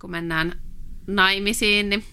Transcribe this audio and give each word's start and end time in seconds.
kun 0.00 0.10
mennään 0.10 0.60
naimisiin, 1.06 1.90
niin, 1.90 2.04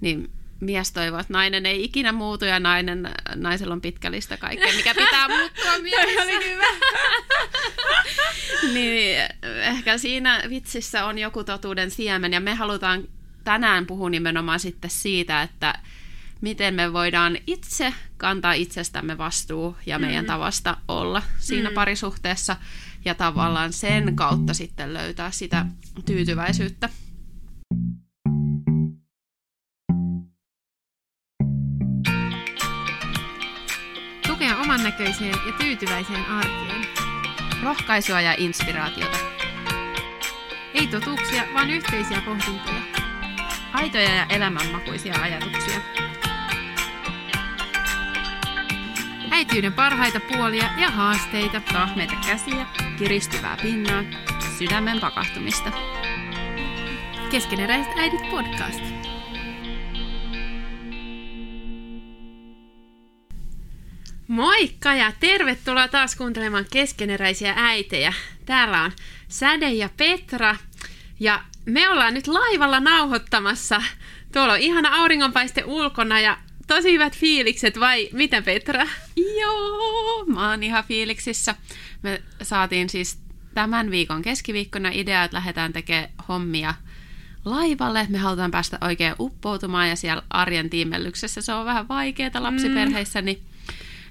niin 0.00 0.30
mies 0.60 0.92
toivoo, 0.92 1.20
että 1.20 1.32
nainen 1.32 1.66
ei 1.66 1.84
ikinä 1.84 2.12
muutu 2.12 2.44
ja 2.44 2.60
nainen, 2.60 3.10
naisella 3.34 3.74
on 3.74 3.80
pitkä 3.80 4.10
lista 4.10 4.36
kaikkea, 4.36 4.76
mikä 4.76 4.94
pitää 4.94 5.28
muuttua 5.28 5.78
miehessä. 5.82 6.22
oli 6.22 6.52
hyvä. 6.52 6.66
niin 8.74 9.20
ehkä 9.44 9.98
siinä 9.98 10.42
vitsissä 10.48 11.04
on 11.04 11.18
joku 11.18 11.44
totuuden 11.44 11.90
siemen 11.90 12.32
ja 12.32 12.40
me 12.40 12.54
halutaan 12.54 13.08
tänään 13.44 13.86
puhua 13.86 14.10
nimenomaan 14.10 14.60
sitten 14.60 14.90
siitä, 14.90 15.42
että 15.42 15.74
miten 16.40 16.74
me 16.74 16.92
voidaan 16.92 17.38
itse 17.46 17.94
kantaa 18.16 18.52
itsestämme 18.52 19.18
vastuu 19.18 19.76
ja 19.86 19.98
meidän 19.98 20.24
mm. 20.24 20.26
tavasta 20.26 20.76
olla 20.88 21.22
siinä 21.38 21.68
mm. 21.68 21.74
parisuhteessa 21.74 22.56
ja 23.04 23.14
tavallaan 23.14 23.72
sen 23.72 24.16
kautta 24.16 24.54
sitten 24.54 24.94
löytää 24.94 25.30
sitä 25.30 25.66
tyytyväisyyttä. 26.06 26.88
Tukea 34.68 34.76
oman 34.76 34.84
näköiseen 34.84 35.34
ja 35.46 35.52
tyytyväiseen 35.58 36.26
arkeen. 36.26 36.86
Rohkaisua 37.62 38.20
ja 38.20 38.34
inspiraatiota. 38.38 39.16
Ei 40.74 40.86
totuuksia, 40.86 41.42
vaan 41.54 41.70
yhteisiä 41.70 42.22
pohdintoja. 42.24 42.82
Aitoja 43.72 44.14
ja 44.14 44.26
elämänmakuisia 44.28 45.14
ajatuksia. 45.22 45.80
Äityyden 49.30 49.72
parhaita 49.72 50.20
puolia 50.20 50.70
ja 50.80 50.90
haasteita. 50.90 51.60
Tahmeita 51.72 52.14
käsiä, 52.26 52.66
kiristyvää 52.98 53.56
pinnaa, 53.62 54.02
sydämen 54.58 55.00
pakahtumista. 55.00 55.72
Keskeneräiset 57.30 57.98
äidit 57.98 58.30
podcast. 58.30 58.97
Moikka 64.28 64.94
ja 64.94 65.12
tervetuloa 65.20 65.88
taas 65.88 66.16
kuuntelemaan 66.16 66.66
keskeneräisiä 66.72 67.54
äitejä. 67.56 68.12
Täällä 68.46 68.82
on 68.82 68.92
Säde 69.28 69.70
ja 69.72 69.90
Petra 69.96 70.56
ja 71.20 71.42
me 71.66 71.88
ollaan 71.88 72.14
nyt 72.14 72.26
laivalla 72.26 72.80
nauhoittamassa. 72.80 73.82
Tuolla 74.32 74.52
on 74.52 74.58
ihana 74.58 74.94
auringonpaiste 74.94 75.64
ulkona 75.64 76.20
ja 76.20 76.38
tosi 76.66 76.92
hyvät 76.92 77.16
fiilikset, 77.16 77.80
vai 77.80 78.08
mitä 78.12 78.42
Petra? 78.42 78.86
Joo, 79.40 80.24
mä 80.26 80.50
oon 80.50 80.62
ihan 80.62 80.84
fiiliksissä. 80.84 81.54
Me 82.02 82.22
saatiin 82.42 82.88
siis 82.88 83.18
tämän 83.54 83.90
viikon 83.90 84.22
keskiviikkona 84.22 84.90
idea, 84.92 85.24
että 85.24 85.36
lähdetään 85.36 85.72
tekemään 85.72 86.08
hommia 86.28 86.74
laivalle. 87.44 88.06
Me 88.08 88.18
halutaan 88.18 88.50
päästä 88.50 88.78
oikein 88.80 89.14
uppoutumaan 89.18 89.88
ja 89.88 89.96
siellä 89.96 90.22
arjen 90.30 90.70
tiimellyksessä 90.70 91.40
se 91.40 91.52
on 91.52 91.66
vähän 91.66 91.88
vaikeaa 91.88 92.42
lapsiperheissä, 92.42 93.22
niin 93.22 93.47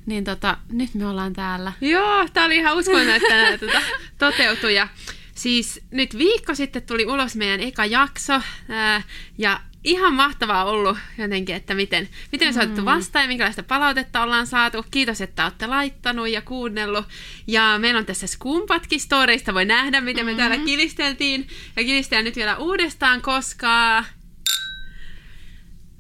niin 0.08 0.24
tota, 0.24 0.58
nyt 0.72 0.94
me 0.94 1.08
ollaan 1.08 1.34
täällä. 1.34 1.74
Joo, 1.82 2.28
tää 2.34 2.46
oli 2.46 2.56
ihan 2.56 2.78
uskollinen, 2.78 3.16
että 3.16 3.28
tämä 3.28 3.58
tota, 3.58 3.82
toteutui. 4.18 4.76
Ja 4.76 4.88
siis 5.36 5.82
nyt 5.92 6.18
viikko 6.18 6.56
sitten 6.56 6.82
tuli 6.82 7.06
ulos 7.06 7.36
meidän 7.36 7.60
eka 7.60 7.86
jakso, 7.86 8.42
ää, 8.70 9.02
ja 9.38 9.60
ihan 9.84 10.14
mahtavaa 10.14 10.66
ollut 10.66 10.98
jotenkin, 11.18 11.56
että 11.56 11.74
miten, 11.74 12.10
miten 12.32 12.56
me 12.56 12.66
mm. 12.66 12.86
vastaan 12.86 13.24
ja 13.24 13.28
minkälaista 13.28 13.64
palautetta 13.64 14.24
ollaan 14.24 14.48
saatu. 14.48 14.86
Kiitos, 14.92 15.22
että 15.22 15.44
olette 15.44 15.68
laittanut 15.68 16.30
ja 16.30 16.42
kuunnellut. 16.42 17.06
Ja 17.48 17.76
meillä 17.80 17.98
on 17.98 18.06
tässä 18.06 18.28
skumpatkin 18.28 19.00
storeista, 19.00 19.54
voi 19.54 19.66
nähdä, 19.66 20.02
miten 20.02 20.26
me 20.26 20.32
mm-hmm. 20.32 20.50
täällä 20.50 20.66
kilisteltiin. 20.66 21.48
Ja 21.76 21.84
kilistään 21.84 22.24
nyt 22.24 22.36
vielä 22.36 22.58
uudestaan, 22.58 23.22
koska... 23.22 24.04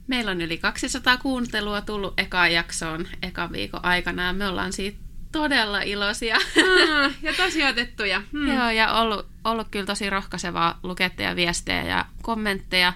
Meillä 0.08 0.31
on 0.31 0.41
yli 0.41 0.58
200 0.58 1.17
kuuntelua 1.17 1.81
tullut 1.81 2.19
eka 2.19 2.47
jaksoon 2.47 3.08
ekan 3.22 3.52
viikon 3.52 3.86
aikana 3.86 4.25
ja 4.25 4.33
me 4.33 4.47
ollaan 4.47 4.73
siitä 4.73 4.98
todella 5.31 5.81
iloisia. 5.81 6.37
Mm, 6.37 7.14
ja 7.27 7.33
tosi 7.33 7.64
otettuja. 7.64 8.21
Hmm. 8.31 8.48
Joo, 8.48 8.70
ja 8.70 8.93
ollut, 8.93 9.26
ollut 9.43 9.67
kyllä 9.71 9.86
tosi 9.86 10.09
rohkaisevaa 10.09 10.80
lukea 10.83 11.36
viestejä 11.36 11.83
ja 11.83 12.05
kommentteja 12.21 12.93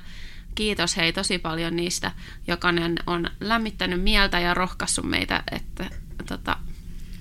kiitos 0.55 0.97
hei 0.97 1.13
tosi 1.13 1.39
paljon 1.39 1.75
niistä. 1.75 2.11
Jokainen 2.47 2.95
on 3.07 3.29
lämmittänyt 3.39 4.01
mieltä 4.01 4.39
ja 4.39 4.53
rohkaissut 4.53 5.05
meitä, 5.05 5.43
että, 5.51 5.89
tota, 6.27 6.57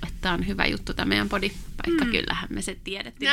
että 0.06 0.32
on 0.32 0.47
hyvä 0.47 0.66
juttu 0.66 0.94
tämä 0.94 1.09
meidän 1.09 1.28
podi, 1.28 1.50
vaikka 1.87 2.04
mm. 2.04 2.10
kyllähän 2.10 2.48
me 2.50 2.62
se 2.62 2.76
tiedettiin. 2.84 3.31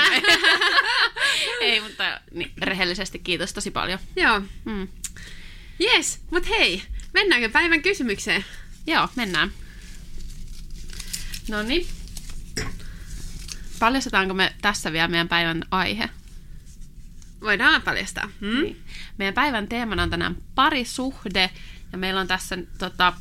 Ei, 1.62 1.82
mutta 1.82 2.22
niin, 2.32 2.52
rehellisesti 2.62 3.20
kiitos 3.20 3.54
tosi 3.54 3.72
paljon. 3.72 4.00
Joo. 4.16 4.42
Mm. 4.66 4.88
Yes, 5.82 6.20
mutta 6.32 6.50
hei, 6.50 6.84
mennäänkö 7.14 7.50
päivän 7.50 7.82
kysymykseen? 7.82 8.46
Joo, 8.88 9.10
mennään. 9.16 9.52
No 11.50 11.64
niin. 11.64 11.88
Paljastetaanko 13.80 14.34
me 14.34 14.56
tässä 14.62 14.92
vielä 14.92 15.08
meidän 15.08 15.28
päivän 15.28 15.64
aihe? 15.72 16.10
Voidaan 17.42 17.82
paljastaa. 17.82 18.30
Hmm? 18.42 18.64
Niin. 18.64 18.84
Meidän 19.18 19.34
päivän 19.34 19.68
teemana 19.68 20.04
on 20.04 20.10
tänään 20.10 20.38
parisuhde, 20.56 21.50
ja 21.92 21.98
meillä 21.98 22.22
on 22.22 22.28
tässä 22.28 22.58
tota, 22.78 23.14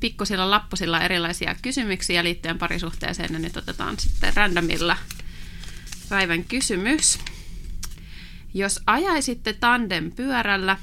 pikkusilla 0.00 0.50
lappusilla 0.50 1.00
erilaisia 1.00 1.56
kysymyksiä 1.62 2.24
liittyen 2.24 2.58
parisuhteeseen, 2.58 3.32
ja 3.32 3.38
nyt 3.38 3.56
otetaan 3.56 3.98
sitten 3.98 4.36
randomilla 4.36 4.96
päivän 6.08 6.44
kysymys. 6.44 7.18
Jos 8.54 8.80
ajaisitte 8.86 9.52
tandem 9.52 10.12
pyörällä, 10.12 10.76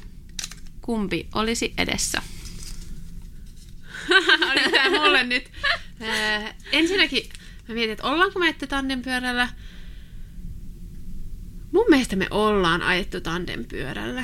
kumpi 0.86 1.28
olisi 1.36 1.74
edessä? 1.78 2.22
Oli 4.52 4.72
tämä 4.72 4.90
mulle 4.90 5.24
nyt. 5.24 5.52
Äh, 6.02 6.56
ensinnäkin 6.72 7.30
mä 7.68 7.74
mietin, 7.74 7.92
että 7.92 8.08
ollaanko 8.08 8.40
me 8.40 8.54
tandem 8.54 9.02
pyörällä– 9.02 9.50
Mun 11.76 11.86
mielestä 11.90 12.16
me 12.16 12.28
ollaan 12.32 12.82
ajettu 12.82 13.22
tandempyörällä. 13.22 14.24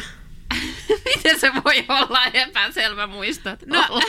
Miten 1.15 1.39
se 1.39 1.51
voi 1.65 1.85
olla 1.87 2.25
epäselvä 2.25 3.07
muistot? 3.07 3.65
No, 3.65 3.85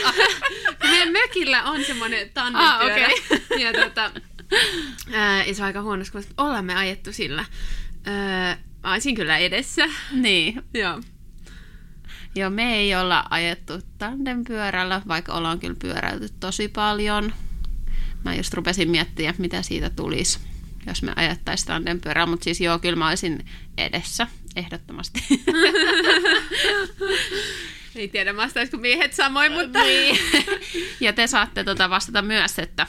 meidän 0.89 1.11
mökillä 1.11 1.63
on 1.63 1.83
semmoinen 1.83 2.29
tandempyörä. 2.29 3.05
Ah, 3.05 3.35
okay. 3.35 3.59
ja 3.59 3.73
tota, 3.73 4.11
ää, 5.13 5.43
se 5.53 5.61
on 5.61 5.65
aika 5.65 5.81
huono, 5.81 6.03
kun 6.11 6.23
ollaan 6.37 6.65
me 6.65 6.75
ajettu 6.75 7.13
sillä. 7.13 7.45
Ää, 8.05 8.57
mä 8.83 8.91
olisin 8.91 9.15
kyllä 9.15 9.37
edessä. 9.37 9.85
Niin. 10.11 10.63
Joo. 10.73 11.01
Joo, 12.35 12.49
me 12.49 12.75
ei 12.75 12.95
olla 12.95 13.23
ajettu 13.29 13.73
tandempyörällä, 13.97 15.01
vaikka 15.07 15.33
ollaan 15.33 15.59
kyllä 15.59 15.75
pyöräilty 15.79 16.29
tosi 16.39 16.67
paljon. 16.67 17.33
Mä 18.25 18.35
just 18.35 18.53
rupesin 18.53 18.89
miettiä, 18.89 19.33
mitä 19.37 19.61
siitä 19.61 19.89
tulisi 19.89 20.39
jos 20.87 21.01
me 21.01 21.13
ajattaisiin 21.15 21.67
tandem 21.67 22.01
pyörää, 22.01 22.25
mutta 22.25 22.43
siis 22.43 22.61
joo, 22.61 22.79
kyllä 22.79 22.95
mä 22.95 23.09
olisin 23.09 23.45
edessä, 23.77 24.27
ehdottomasti. 24.55 25.23
Ei 27.95 28.07
tiedä, 28.07 28.35
vastaisiko 28.35 28.77
miehet 28.77 29.13
samoin, 29.13 29.51
mutta... 29.51 29.83
niin. 29.83 30.19
Ja 30.99 31.13
te 31.13 31.27
saatte 31.27 31.63
tuota 31.63 31.89
vastata 31.89 32.21
myös, 32.21 32.59
että 32.59 32.87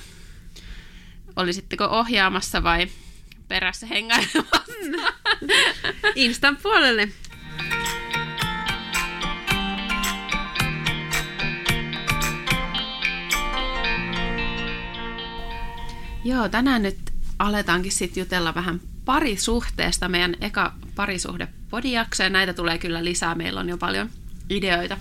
olisitteko 1.36 1.84
ohjaamassa 1.84 2.62
vai 2.62 2.86
perässä 3.48 3.86
hengailemassa. 3.86 5.12
Instan 6.14 6.56
puolelle. 6.56 7.08
Joo, 16.24 16.48
tänään 16.48 16.82
nyt 16.82 17.12
aletaankin 17.38 17.92
sitten 17.92 18.20
jutella 18.20 18.54
vähän 18.54 18.80
parisuhteesta, 19.04 20.08
meidän 20.08 20.36
eka 20.40 20.74
parisuhde 20.94 21.48
podijakso, 21.70 22.22
ja 22.22 22.30
näitä 22.30 22.54
tulee 22.54 22.78
kyllä 22.78 23.04
lisää. 23.04 23.34
Meillä 23.34 23.60
on 23.60 23.68
jo 23.68 23.78
paljon 23.78 24.10
ideoita 24.50 24.98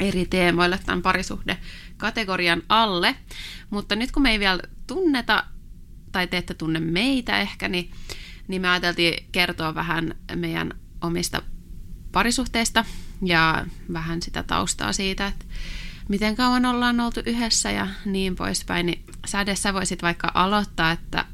eri 0.00 0.26
teemoille 0.26 0.78
tämän 0.86 1.02
parisuhde-kategorian 1.02 2.62
alle. 2.68 3.16
Mutta 3.70 3.96
nyt 3.96 4.12
kun 4.12 4.22
me 4.22 4.30
ei 4.30 4.38
vielä 4.38 4.60
tunneta, 4.86 5.44
tai 6.12 6.26
te 6.26 6.36
ette 6.36 6.54
tunne 6.54 6.80
meitä 6.80 7.40
ehkä, 7.40 7.68
niin, 7.68 7.90
niin 8.48 8.62
me 8.62 8.68
ajateltiin 8.68 9.26
kertoa 9.32 9.74
vähän 9.74 10.14
meidän 10.34 10.72
omista 11.00 11.42
parisuhteista 12.12 12.84
ja 13.22 13.66
vähän 13.92 14.22
sitä 14.22 14.42
taustaa 14.42 14.92
siitä, 14.92 15.26
että 15.26 15.44
miten 16.08 16.36
kauan 16.36 16.66
ollaan 16.66 17.00
oltu 17.00 17.20
yhdessä 17.26 17.70
ja 17.70 17.86
niin 18.04 18.36
poispäin. 18.36 18.86
Niin 18.86 19.04
Sädessä 19.26 19.74
voisit 19.74 20.02
vaikka 20.02 20.30
aloittaa, 20.34 20.92
että 20.92 21.24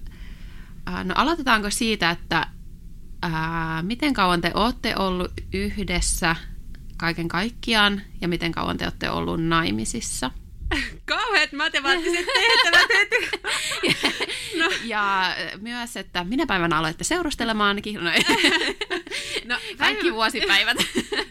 Äh, 0.88 1.04
no 1.04 1.14
aloitetaanko 1.16 1.70
siitä, 1.70 2.10
että 2.10 2.46
ää, 3.22 3.78
äh, 3.78 3.84
miten 3.84 4.14
kauan 4.14 4.40
te 4.40 4.50
olette 4.54 4.96
ollut 4.96 5.32
yhdessä 5.52 6.36
kaiken 6.96 7.28
kaikkiaan 7.28 8.02
ja 8.20 8.28
miten 8.28 8.52
kauan 8.52 8.78
te 8.78 8.84
olette 8.84 9.10
ollut 9.10 9.44
naimisissa? 9.44 10.30
Kauheat 11.04 11.52
matemaattiset 11.52 12.26
tehtävät 12.26 12.88
no. 14.60 14.70
Ja 14.84 15.36
myös, 15.60 15.96
että 15.96 16.24
minä 16.24 16.46
päivänä 16.46 16.78
aloitte 16.78 17.04
seurustelemaan. 17.04 17.76
No, 17.76 18.10
No, 19.44 19.56
Kaikki 19.78 20.12
vuosipäivät. 20.12 20.76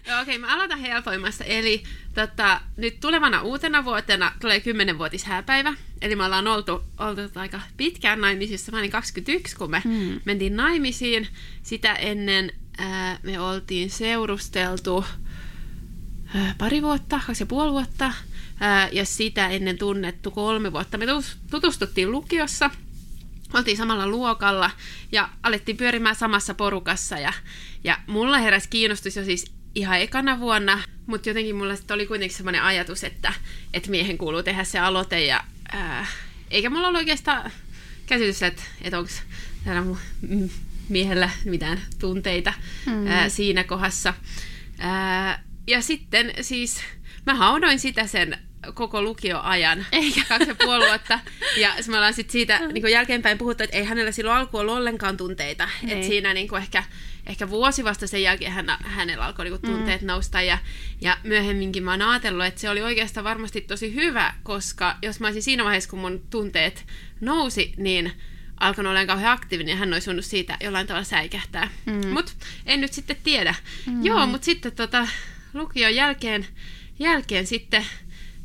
Joo, 0.07 0.21
okei, 0.21 0.21
okay, 0.21 0.37
mä 0.37 0.53
aloitan 0.53 0.79
helpoimmasta. 0.79 1.43
Eli 1.43 1.83
tota, 2.13 2.61
nyt 2.77 2.99
tulevana 2.99 3.41
uutena 3.41 3.85
vuotena 3.85 4.31
tulee 4.41 4.59
10-vuotis 4.59 5.23
hääpäivä. 5.23 5.73
Eli 6.01 6.15
me 6.15 6.23
ollaan 6.25 6.47
oltu, 6.47 6.83
oltu 6.97 7.21
aika 7.35 7.61
pitkään 7.77 8.21
naimisissa. 8.21 8.71
Mä 8.71 8.77
olin 8.77 8.91
21, 8.91 9.55
kun 9.55 9.71
me 9.71 9.81
hmm. 9.83 10.19
mentiin 10.25 10.55
naimisiin. 10.55 11.27
Sitä 11.63 11.93
ennen 11.93 12.51
ää, 12.77 13.19
me 13.23 13.39
oltiin 13.39 13.89
seurusteltu 13.89 15.05
pari 16.57 16.81
vuotta, 16.81 17.19
kaksi 17.27 17.43
ja 17.43 17.47
puoli 17.47 17.71
vuotta. 17.71 18.13
Ää, 18.59 18.89
ja 18.91 19.05
sitä 19.05 19.47
ennen 19.47 19.77
tunnettu 19.77 20.31
kolme 20.31 20.71
vuotta. 20.71 20.97
Me 20.97 21.05
tutustuttiin 21.51 22.11
lukiossa 22.11 22.69
oltiin 23.53 23.77
samalla 23.77 24.07
luokalla 24.07 24.71
ja 25.11 25.29
alettiin 25.43 25.77
pyörimään 25.77 26.15
samassa 26.15 26.53
porukassa 26.53 27.19
ja, 27.19 27.33
ja 27.83 27.97
mulla 28.07 28.37
heräsi 28.37 28.69
kiinnostus 28.69 29.15
jo 29.15 29.23
siis 29.25 29.51
ihan 29.75 29.99
ekana 29.99 30.39
vuonna, 30.39 30.83
mutta 31.05 31.29
jotenkin 31.29 31.55
mulla 31.55 31.75
sitten 31.75 31.95
oli 31.95 32.05
kuitenkin 32.05 32.37
semmoinen 32.37 32.63
ajatus, 32.63 33.03
että, 33.03 33.33
että 33.73 33.89
miehen 33.89 34.17
kuuluu 34.17 34.43
tehdä 34.43 34.63
se 34.63 34.79
aloite 34.79 35.25
ja 35.25 35.43
ää, 35.71 36.05
eikä 36.51 36.69
mulla 36.69 36.87
ollut 36.87 36.99
oikeastaan 36.99 37.51
käsitys, 38.05 38.43
että, 38.43 38.63
että 38.81 38.99
onko 38.99 39.11
tällä 39.63 39.81
mun 39.81 39.97
miehellä 40.89 41.29
mitään 41.45 41.81
tunteita 41.99 42.53
mm. 42.85 43.07
ää, 43.07 43.29
siinä 43.29 43.63
kohdassa. 43.63 44.13
Ää, 44.79 45.43
ja 45.71 45.81
sitten 45.81 46.33
siis 46.41 46.81
mä 47.25 47.35
haudoin 47.35 47.79
sitä 47.79 48.07
sen 48.07 48.37
koko 48.73 49.01
lukioajan, 49.01 49.85
Eikä. 49.91 50.21
kaksi 50.29 50.49
ja 50.49 50.55
puoli 50.55 50.85
vuotta. 50.87 51.19
Ja 51.57 51.73
me 51.87 51.95
ollaan 51.95 52.13
sitten 52.13 52.31
siitä 52.31 52.59
niin 52.67 52.91
jälkeenpäin 52.91 53.37
puhuttu, 53.37 53.63
että 53.63 53.77
ei 53.77 53.83
hänellä 53.83 54.11
silloin 54.11 54.37
alku 54.37 54.57
ollut 54.57 54.77
ollenkaan 54.77 55.17
tunteita. 55.17 55.69
Että 55.87 56.07
siinä 56.07 56.33
niin 56.33 56.47
kuin 56.47 56.61
ehkä, 56.61 56.83
ehkä 57.27 57.49
vuosi 57.49 57.83
vasta 57.83 58.07
sen 58.07 58.23
jälkeen 58.23 58.51
hän, 58.51 58.77
hänellä 58.83 59.25
alkoi 59.25 59.45
niin 59.45 59.59
kuin 59.59 59.71
tunteet 59.71 60.01
mm. 60.01 60.07
nousta. 60.07 60.41
Ja, 60.41 60.57
ja 61.01 61.17
myöhemminkin 61.23 61.83
mä 61.83 61.91
oon 61.91 62.01
ajatellut, 62.01 62.45
että 62.45 62.61
se 62.61 62.69
oli 62.69 62.81
oikeastaan 62.81 63.23
varmasti 63.23 63.61
tosi 63.61 63.95
hyvä, 63.95 64.33
koska 64.43 64.97
jos 65.01 65.19
mä 65.19 65.27
olisin 65.27 65.43
siinä 65.43 65.63
vaiheessa, 65.63 65.89
kun 65.89 65.99
mun 65.99 66.23
tunteet 66.29 66.85
nousi, 67.21 67.73
niin 67.77 68.11
alkanut 68.59 68.89
olla 68.89 69.05
kauhean 69.05 69.33
aktiivinen 69.33 69.71
ja 69.71 69.77
hän 69.77 69.93
olisi 69.93 70.07
voinut 70.07 70.25
siitä 70.25 70.57
jollain 70.63 70.87
tavalla 70.87 71.03
säikähtää. 71.03 71.69
Mm. 71.85 72.07
Mutta 72.07 72.31
en 72.65 72.81
nyt 72.81 72.93
sitten 72.93 73.17
tiedä. 73.23 73.55
Mm. 73.85 74.05
Joo, 74.05 74.27
mutta 74.27 74.45
sitten 74.45 74.71
tota, 74.71 75.07
lukion 75.53 75.95
jälkeen, 75.95 76.47
jälkeen 76.99 77.47
sitten 77.47 77.85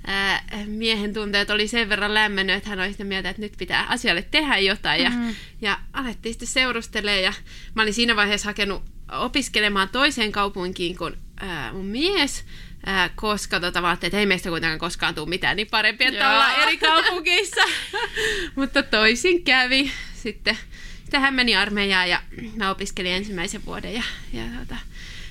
ää, 0.06 0.42
miehen 0.66 1.14
tunteet 1.14 1.50
oli 1.50 1.68
sen 1.68 1.88
verran 1.88 2.14
lämmennyt, 2.14 2.56
että 2.56 2.70
hän 2.70 2.80
oli 2.80 2.92
sitä 2.92 3.04
mieltä, 3.04 3.30
että 3.30 3.42
nyt 3.42 3.52
pitää 3.58 3.86
asialle 3.88 4.22
tehdä 4.22 4.58
jotain. 4.58 5.02
Ja, 5.02 5.10
mm-hmm. 5.10 5.34
ja 5.60 5.78
alettiin 5.92 6.32
sitten 6.32 6.48
seurustelemaan 6.48 7.22
ja 7.22 7.32
mä 7.74 7.82
olin 7.82 7.94
siinä 7.94 8.16
vaiheessa 8.16 8.48
hakenut 8.48 8.82
opiskelemaan 9.12 9.88
toiseen 9.88 10.32
kaupunkiin 10.32 10.96
kuin 10.96 11.14
ää, 11.40 11.72
mun 11.72 11.86
mies, 11.86 12.44
ää, 12.86 13.10
koska 13.14 13.60
tota, 13.60 13.80
mä 13.80 13.92
että 13.92 14.18
ei 14.18 14.26
meistä 14.26 14.48
kuitenkaan 14.48 14.78
koskaan 14.78 15.14
tule 15.14 15.28
mitään, 15.28 15.56
niin 15.56 15.68
parempi, 15.70 16.04
että 16.04 16.24
Joo. 16.24 16.32
ollaan 16.32 16.62
eri 16.62 16.76
kaupungeissa. 16.76 17.62
Mutta 18.56 18.82
toisin 18.82 19.44
kävi. 19.44 19.90
Sitten, 20.14 20.58
sitten 21.02 21.20
hän 21.20 21.34
meni 21.34 21.56
armeijaan 21.56 22.10
ja 22.10 22.22
mä 22.56 22.70
opiskelin 22.70 23.12
ensimmäisen 23.12 23.64
vuoden 23.66 23.94
ja, 23.94 24.02
ja 24.32 24.42
tota, 24.58 24.76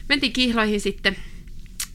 mentiin 0.10 0.34
kihloihin 0.34 0.82
sitten 0.82 1.18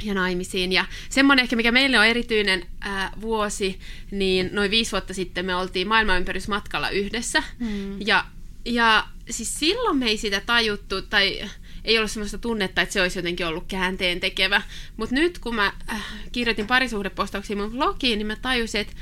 ja 0.05 0.15
naimisiin. 0.15 0.73
Ja 0.73 0.85
semmoinen 1.09 1.43
ehkä, 1.43 1.57
mikä 1.57 1.73
meille 1.73 1.99
on 1.99 2.07
erityinen 2.07 2.67
ää, 2.81 3.13
vuosi, 3.21 3.81
niin 4.11 4.51
noin 4.53 4.71
viisi 4.71 4.93
vuotta 4.93 5.15
sitten 5.15 5.47
me 5.47 5.55
oltiin 5.55 5.89
maailmanympärysmatkalla 5.89 6.91
yhdessä. 6.91 7.43
Mm. 7.59 8.07
Ja, 8.07 8.25
ja 8.65 9.07
siis 9.31 9.59
silloin 9.59 9.97
me 9.97 10.07
ei 10.07 10.17
sitä 10.17 10.43
tajuttu, 10.47 11.03
tai 11.03 11.51
ei 11.85 11.99
ollut 11.99 12.11
sellaista 12.11 12.39
tunnetta, 12.39 12.83
että 12.83 12.93
se 12.93 13.03
olisi 13.03 13.19
jotenkin 13.19 13.47
ollut 13.47 13.65
käänteen 13.69 14.21
tekevä. 14.21 14.63
Mutta 14.97 15.15
nyt 15.15 15.39
kun 15.39 15.55
mä 15.55 15.73
äh, 15.93 16.05
kirjoitin 16.33 16.67
parisuhdepostauksia 16.67 17.57
mun 17.57 17.71
blogiin, 17.71 18.19
niin 18.19 18.27
mä 18.27 18.37
tajusin, 18.37 18.81
että 18.81 18.93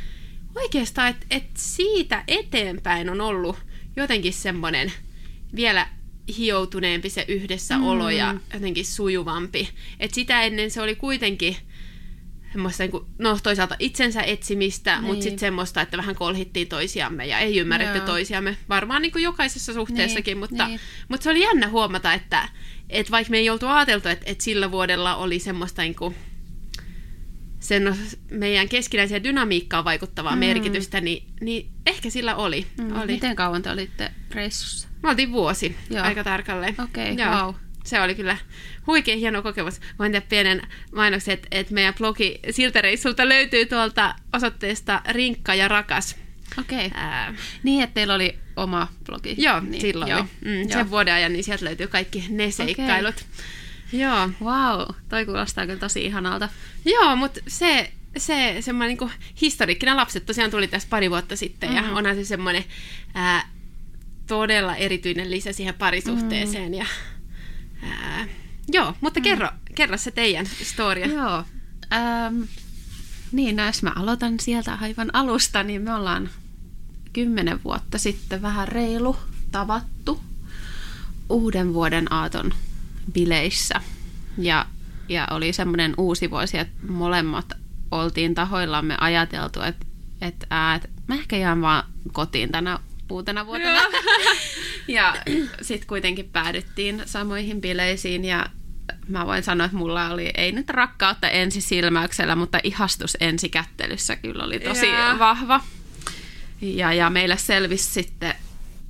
oikeastaan, 0.55 1.09
että, 1.09 1.27
että 1.31 1.51
siitä 1.55 2.25
eteenpäin 2.29 3.11
on 3.11 3.21
ollut 3.21 3.57
jotenkin 3.97 4.33
semmoinen 4.33 4.93
vielä 5.57 5.87
hioutuneempi 6.37 7.11
se 7.11 7.25
yhdessäolo 7.29 8.05
mm. 8.05 8.17
ja 8.17 8.35
jotenkin 8.55 8.87
sujuvampi. 8.87 9.69
Et 10.01 10.15
sitä 10.15 10.43
ennen 10.43 10.71
se 10.71 10.83
oli 10.83 10.95
kuitenkin 10.95 11.57
semmoista, 12.53 12.83
niin 12.83 12.91
kuin, 12.91 13.05
no 13.19 13.39
toisaalta 13.43 13.77
itsensä 13.79 14.23
etsimistä, 14.23 14.97
niin. 14.97 15.05
mutta 15.05 15.23
sitten 15.23 15.39
semmoista, 15.39 15.81
että 15.81 15.97
vähän 15.97 16.15
kolhittiin 16.15 16.69
toisiamme 16.69 17.27
ja 17.27 17.39
ei 17.39 17.59
ymmärretty 17.59 17.99
Joo. 17.99 18.07
toisiamme. 18.07 18.57
Varmaan 18.69 19.03
niin 19.03 19.13
kuin 19.13 19.25
jokaisessa 19.25 19.73
suhteessakin, 19.73 20.33
niin, 20.33 20.39
mutta, 20.39 20.67
niin. 20.67 20.81
mutta 21.09 21.25
se 21.25 21.31
oli 21.31 21.43
jännä 21.43 21.69
huomata, 21.69 22.13
että, 22.13 22.49
että 22.89 23.11
vaikka 23.11 23.31
me 23.31 23.39
ei 23.39 23.51
oltu 23.51 23.67
ajateltu, 23.67 24.09
että, 24.09 24.31
että 24.31 24.45
sillä 24.45 24.71
vuodella 24.71 25.17
oli 25.17 25.39
semmoista 25.39 25.83
niin 25.83 25.95
kuin, 25.95 26.15
sen 27.61 27.97
meidän 28.31 28.69
keskinäiseen 28.69 29.25
dynamiikkaan 29.25 29.85
vaikuttavaa 29.85 30.33
mm. 30.33 30.39
merkitystä, 30.39 31.01
niin, 31.01 31.23
niin 31.41 31.71
ehkä 31.87 32.11
sillä 32.11 32.37
oli. 32.37 32.67
Mm. 32.79 33.01
oli. 33.01 33.13
Miten 33.13 33.37
kauan 33.37 33.63
te 33.63 33.71
olitte 33.71 34.11
reissussa? 34.31 34.89
Me 35.03 35.11
oltiin 35.11 35.33
vuosi 35.33 35.77
Joo. 35.91 36.05
aika 36.05 36.25
tarkalleen. 36.25 36.75
Okei, 36.85 37.13
okay, 37.13 37.27
wow. 37.27 37.55
Se 37.85 38.01
oli 38.01 38.15
kyllä 38.15 38.37
huikea 38.87 39.17
hieno 39.17 39.43
kokemus. 39.43 39.81
Voin 39.99 40.13
tehdä 40.13 40.27
pienen 40.29 40.63
mainoksen, 40.93 41.35
että, 41.35 41.49
että 41.51 41.75
meidän 41.75 41.95
blogi 41.95 42.41
siltä 42.51 42.81
reissulta 42.81 43.29
löytyy 43.29 43.67
tuolta 43.67 44.15
osoitteesta 44.33 45.03
Rinkka 45.09 45.55
ja 45.55 45.69
Rakas. 45.69 46.17
Okei. 46.59 46.87
Okay. 46.87 47.01
Ää... 47.01 47.35
Niin, 47.63 47.83
että 47.83 47.95
teillä 47.95 48.15
oli 48.15 48.39
oma 48.57 48.89
blogi. 49.07 49.35
Joo, 49.39 49.61
niin. 49.61 49.81
silloin 49.81 50.11
Joo. 50.11 50.21
oli. 50.21 50.29
Mm, 50.45 50.61
Joo. 50.61 50.71
Sen 50.71 50.91
vuoden 50.91 51.15
ajan, 51.15 51.33
niin 51.33 51.45
sieltä 51.45 51.65
löytyy 51.65 51.87
kaikki 51.87 52.25
ne 52.29 52.51
seikkailut. 52.51 53.15
Okay. 53.15 53.27
Joo. 53.93 54.31
Wow, 54.43 54.95
toi 55.09 55.27
kuulostaa 55.27 55.67
kyllä 55.67 55.79
tosi 55.79 56.05
ihanalta. 56.05 56.49
Joo, 56.85 57.17
mutta 57.17 57.41
se, 57.49 57.93
se 58.17 58.57
semmoinen 58.61 58.99
niin 59.01 59.11
historiikkinen 59.41 59.97
lapset 59.97 60.27
tosiaan 60.27 60.51
tuli 60.51 60.69
tässä 60.69 60.89
pari 60.91 61.11
vuotta 61.11 61.37
sitten, 61.37 61.71
mm-hmm. 61.71 61.89
ja 61.89 61.95
onhan 61.95 62.17
se 62.17 62.25
semmoinen 62.25 62.65
ää, 63.15 63.49
todella 64.27 64.77
erityinen 64.77 65.31
lisä 65.31 65.53
siihen 65.53 65.75
parisuhteeseen. 65.75 66.69
Mm. 66.69 66.75
Ja, 66.75 66.87
ää, 67.83 68.27
joo, 68.73 68.95
mutta 69.01 69.21
mm. 69.21 69.25
kerro, 69.25 69.49
kerro 69.75 69.99
se 69.99 70.11
teidän 70.11 70.47
storia. 70.47 71.07
Joo. 71.07 71.45
Ähm, 71.93 72.43
niin, 73.33 73.57
no 73.57 73.67
jos 73.67 73.83
mä 73.83 73.93
aloitan 73.97 74.41
sieltä 74.41 74.79
aivan 74.81 75.11
alusta, 75.13 75.63
niin 75.63 75.83
me 75.83 75.95
ollaan 75.95 76.31
kymmenen 77.13 77.65
vuotta 77.65 77.99
sitten 77.99 78.43
vähän 78.43 78.69
reilu 78.69 79.17
tavattu 79.51 80.21
uuden 81.29 81.75
vuoden 81.75 82.13
aaton 82.13 82.55
bileissä. 83.13 83.81
Ja, 84.39 84.67
ja 85.09 85.27
oli 85.31 85.53
semmoinen 85.53 85.95
uusi 85.97 86.31
vuosi, 86.31 86.59
että 86.59 86.87
molemmat 86.89 87.53
oltiin 87.91 88.35
tahoillamme 88.35 88.97
ajateltu, 89.01 89.61
että, 89.61 89.87
että, 90.21 90.47
ää, 90.51 90.75
että 90.75 90.89
mä 91.07 91.15
ehkä 91.15 91.37
jään 91.37 91.63
vaan 91.63 91.85
kotiin 92.13 92.53
tänä 92.53 92.79
uutena 93.11 93.47
vuotena. 93.47 93.81
ja 94.89 95.17
sitten 95.63 95.89
kuitenkin 95.89 96.29
päädyttiin 96.33 97.03
samoihin 97.07 97.61
bileisiin 97.61 98.25
ja 98.25 98.47
mä 99.09 99.27
voin 99.27 99.43
sanoa, 99.43 99.65
että 99.65 99.77
mulla 99.77 100.09
oli, 100.09 100.31
ei 100.37 100.53
nyt 100.53 100.71
rakkautta 100.71 101.29
ensisilmäyksellä, 101.29 102.37
mutta 102.37 102.59
ihastus 102.63 103.17
ensikättelyssä 103.21 104.17
kyllä 104.17 104.45
oli 104.45 104.61
tosi 104.61 104.87
yeah. 104.87 105.19
vahva. 105.19 105.61
Ja, 106.61 106.93
ja 106.93 107.11
meille 107.11 107.37
selvisi 107.37 107.93
sitten 107.93 108.35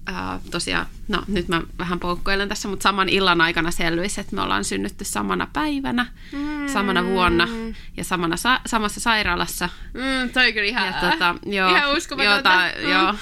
ää, 0.08 0.40
tosiaan, 0.50 0.86
no 1.08 1.22
nyt 1.28 1.48
mä 1.48 1.62
vähän 1.78 2.00
poukkoilen 2.00 2.48
tässä, 2.48 2.68
mutta 2.68 2.82
saman 2.82 3.08
illan 3.08 3.40
aikana 3.40 3.70
selvisi, 3.70 4.20
että 4.20 4.36
me 4.36 4.42
ollaan 4.42 4.64
synnytty 4.64 5.04
samana 5.04 5.48
päivänä, 5.52 6.06
mm. 6.32 6.68
samana 6.68 7.04
vuonna 7.04 7.48
ja 7.96 8.04
samana 8.04 8.36
sa- 8.36 8.60
samassa 8.66 9.00
sairaalassa. 9.00 9.68
Mm, 9.94 10.30
toi 10.30 10.52
kyllä 10.52 10.66
ihan, 10.66 10.86
ja, 10.86 11.10
tota, 11.10 11.34
joo, 11.46 11.70
ihan 11.70 11.96
uskomatonta. 11.96 12.58
mm. 12.82 12.90
joo, 12.90 13.14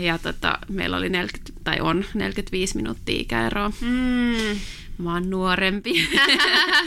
ja 0.00 0.18
tota, 0.18 0.58
meillä 0.68 0.96
oli 0.96 1.08
40, 1.08 1.52
tai 1.64 1.80
on 1.80 2.04
45 2.14 2.76
minuuttia 2.76 3.20
ikäeroa. 3.20 3.72
Mm. 3.80 4.58
Mä 4.98 5.12
oon 5.12 5.30
nuorempi. 5.30 6.08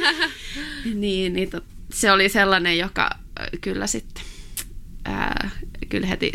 niin, 0.94 1.34
niin 1.34 1.50
tot, 1.50 1.64
se 1.94 2.12
oli 2.12 2.30
sellainen, 2.30 2.78
joka 2.78 3.10
kyllä 3.62 3.88
sitten 3.88 4.24
ää, 5.06 5.50
kyllä 5.90 6.08
heti 6.08 6.32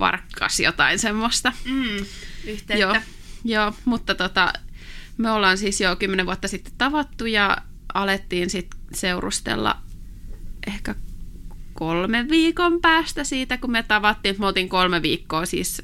sparkkasi 0.00 0.62
jotain 0.62 0.98
semmoista. 0.98 1.52
Mm 1.64 2.06
yhteyttä. 2.46 2.74
Joo, 2.74 2.96
joo 3.44 3.74
mutta 3.84 4.14
tota, 4.14 4.52
me 5.18 5.30
ollaan 5.30 5.58
siis 5.58 5.80
jo 5.80 5.96
kymmenen 5.96 6.26
vuotta 6.26 6.48
sitten 6.48 6.72
tavattu 6.78 7.26
ja 7.26 7.56
alettiin 7.94 8.50
sitten 8.50 8.80
seurustella 8.94 9.76
ehkä 10.66 10.94
kolme 11.72 12.26
viikon 12.28 12.80
päästä 12.80 13.24
siitä, 13.24 13.56
kun 13.56 13.70
me 13.70 13.82
tavattiin. 13.82 14.36
Me 14.38 14.46
oltiin 14.46 14.68
kolme 14.68 15.02
viikkoa 15.02 15.46
siis 15.46 15.82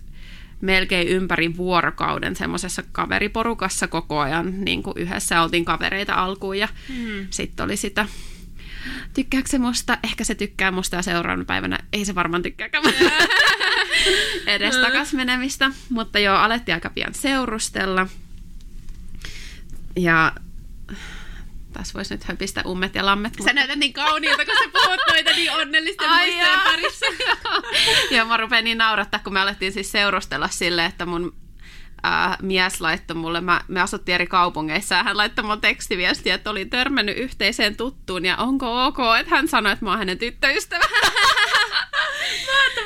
melkein 0.61 1.09
ympäri 1.09 1.57
vuorokauden 1.57 2.37
semmoisessa 2.37 2.83
kaveriporukassa 2.93 3.89
koko 3.89 4.19
ajan 4.19 4.65
niin 4.65 4.83
kuin 4.83 4.99
yhdessä. 4.99 5.43
Oltiin 5.43 5.65
kavereita 5.65 6.15
alkuun 6.15 6.59
ja 6.59 6.69
mm. 6.89 7.27
sitten 7.31 7.65
oli 7.65 7.77
sitä 7.77 8.07
tykkääkö 9.15 9.49
se 9.49 9.59
musta? 9.59 9.99
Ehkä 10.05 10.25
se 10.25 10.35
tykkää 10.35 10.71
musta 10.71 10.97
ja 10.97 11.03
seuraavana 11.03 11.45
päivänä 11.45 11.79
ei 11.93 12.05
se 12.05 12.15
varmaan 12.15 12.43
tykkääkään 12.43 12.85
edes 14.47 14.77
takas 14.77 15.13
menemistä. 15.13 15.71
Mutta 15.91 16.19
joo, 16.19 16.37
alettiin 16.37 16.75
aika 16.75 16.91
pian 16.91 17.15
seurustella. 17.15 18.07
Ja 19.97 20.33
Tässä 21.73 21.95
voisi 21.95 22.15
nyt 22.15 22.25
höpistä 22.25 22.63
ummet 22.67 22.95
ja 22.95 23.07
lammet. 23.07 23.33
Sä 23.45 23.53
näytät 23.53 23.79
niin 23.79 23.93
kauniilta, 23.93 24.45
kun 24.45 24.55
sä 24.65 24.71
puhut 24.73 25.01
noita 25.09 25.31
niin 25.31 25.53
onnellisten 25.53 26.11
Ai 26.11 26.27
muistojen 26.27 26.61
parissa. 26.61 27.07
ja 28.11 28.25
mä 28.25 28.37
rupean 28.37 28.65
niin 28.65 28.79
naurattaa, 28.79 29.21
kun 29.25 29.33
me 29.33 29.41
alettiin 29.41 29.73
siis 29.73 29.93
seurustella 29.93 30.49
silleen, 30.49 30.89
että 30.89 31.07
mun 31.07 31.37
ää, 32.03 32.37
mies 32.43 32.81
laittoi 32.81 33.17
mulle, 33.17 33.41
mä, 33.41 33.61
me 33.69 33.81
asuttiin 33.81 34.15
eri 34.15 34.27
kaupungeissa 34.27 34.95
ja 34.95 35.03
hän 35.03 35.17
laittoi 35.17 35.45
mulle 35.45 35.61
tekstiviestiä, 35.61 36.35
että 36.35 36.51
oli 36.51 36.65
törmännyt 36.65 37.19
yhteiseen 37.19 37.77
tuttuun 37.77 38.25
ja 38.25 38.37
onko 38.37 38.85
ok, 38.87 38.99
että 39.21 39.35
hän 39.35 39.49
sanoi, 39.49 39.73
että 39.73 39.85
mä 39.85 39.91
oon 39.91 39.99
hänen 39.99 40.19
tyttöystävä. 40.19 40.85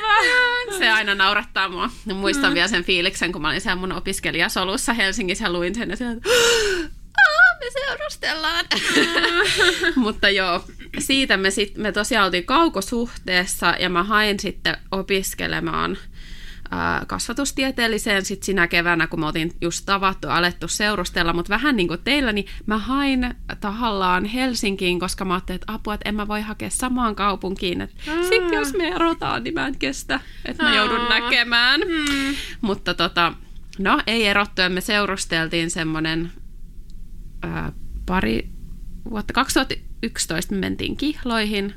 Mahtavaa. 0.01 0.77
Se 0.79 0.89
aina 0.89 1.15
naurattaa 1.15 1.69
mua. 1.69 1.89
Ja 2.05 2.13
muistan 2.15 2.51
mm. 2.51 2.53
vielä 2.53 2.67
sen 2.67 2.83
fiiliksen, 2.83 3.31
kun 3.31 3.41
mä 3.41 3.47
olin 3.49 3.61
siellä 3.61 3.79
mun 3.79 3.91
opiskelijasolussa 3.91 4.93
Helsingissä 4.93 5.45
ja 5.45 5.51
luin 5.51 5.75
sen 5.75 5.89
ja 5.89 5.95
siellä, 5.95 6.13
"Aa, 7.17 7.57
me 7.59 7.65
seurustellaan. 7.73 8.65
Mutta 9.95 10.29
joo, 10.29 10.63
siitä 10.99 11.37
me, 11.37 11.51
sit, 11.51 11.77
me 11.77 11.91
tosiaan 11.91 12.25
oltiin 12.25 12.45
kaukosuhteessa 12.45 13.75
ja 13.79 13.89
mä 13.89 14.03
hain 14.03 14.39
sitten 14.39 14.77
opiskelemaan 14.91 15.97
ää, 16.71 17.03
kasvatustieteelliseen 17.07 18.25
sit 18.25 18.43
sinä 18.43 18.67
keväänä, 18.67 19.07
kun 19.07 19.19
me 19.19 19.25
oltiin 19.25 19.51
just 19.61 19.85
tavattu 19.85 20.27
ja 20.27 20.35
alettu 20.35 20.67
seurustella, 20.67 21.33
mutta 21.33 21.49
vähän 21.49 21.75
niin 21.75 21.87
kuin 21.87 21.99
teillä, 22.03 22.31
niin 22.31 22.45
mä 22.65 22.77
hain 22.77 23.35
tahallaan 23.59 24.25
Helsinkiin, 24.25 24.99
koska 24.99 25.25
mä 25.25 25.33
ajattelin, 25.33 25.55
että 25.61 25.73
apua, 25.73 25.93
että 25.93 26.09
en 26.09 26.15
mä 26.15 26.27
voi 26.27 26.41
hakea 26.41 26.69
samaan 26.69 27.15
kaupunkiin, 27.15 27.81
että 27.81 28.03
sitten 28.29 28.53
jos 28.53 28.73
me 28.73 28.87
erotaan, 28.87 29.43
niin 29.43 29.53
mä 29.53 29.67
en 29.67 29.79
kestä, 29.79 30.19
että 30.45 30.63
mä 30.63 30.75
joudun 30.75 31.09
näkemään. 31.09 31.81
Mutta 32.61 32.93
tota, 32.93 33.33
no 33.79 34.01
ei 34.07 34.27
erottu, 34.27 34.61
ja 34.61 34.69
me 34.69 34.81
seurusteltiin 34.81 35.69
semmoinen 35.69 36.31
ää, 37.43 37.71
pari 38.05 38.49
vuotta, 39.09 39.33
2011 39.33 40.53
me 40.53 40.59
mentiin 40.59 40.97
kihloihin, 40.97 41.73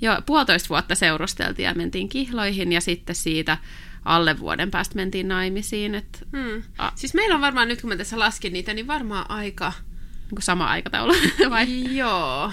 jo 0.00 0.18
puolitoista 0.26 0.68
vuotta 0.68 0.94
seurusteltiin 0.94 1.66
ja 1.66 1.74
mentiin 1.74 2.08
kihloihin 2.08 2.72
ja 2.72 2.80
sitten 2.80 3.16
siitä 3.16 3.58
alle 4.04 4.38
vuoden 4.38 4.70
päästä 4.70 4.94
mentiin 4.94 5.28
naimisiin, 5.28 5.94
että 5.94 6.18
Hmm. 6.32 6.62
A- 6.78 6.92
Siis 6.94 7.14
meillä 7.14 7.34
on 7.34 7.40
varmaan, 7.40 7.68
nyt 7.68 7.80
kun 7.80 7.90
mä 7.90 7.96
tässä 7.96 8.18
laskin 8.18 8.52
niitä, 8.52 8.74
niin 8.74 8.86
varmaan 8.86 9.30
aika... 9.30 9.72
niin 10.20 10.28
kuin 10.30 10.42
sama 10.42 10.66
aikataulu. 10.66 11.12
Vai? 11.50 11.96
Joo. 11.96 12.52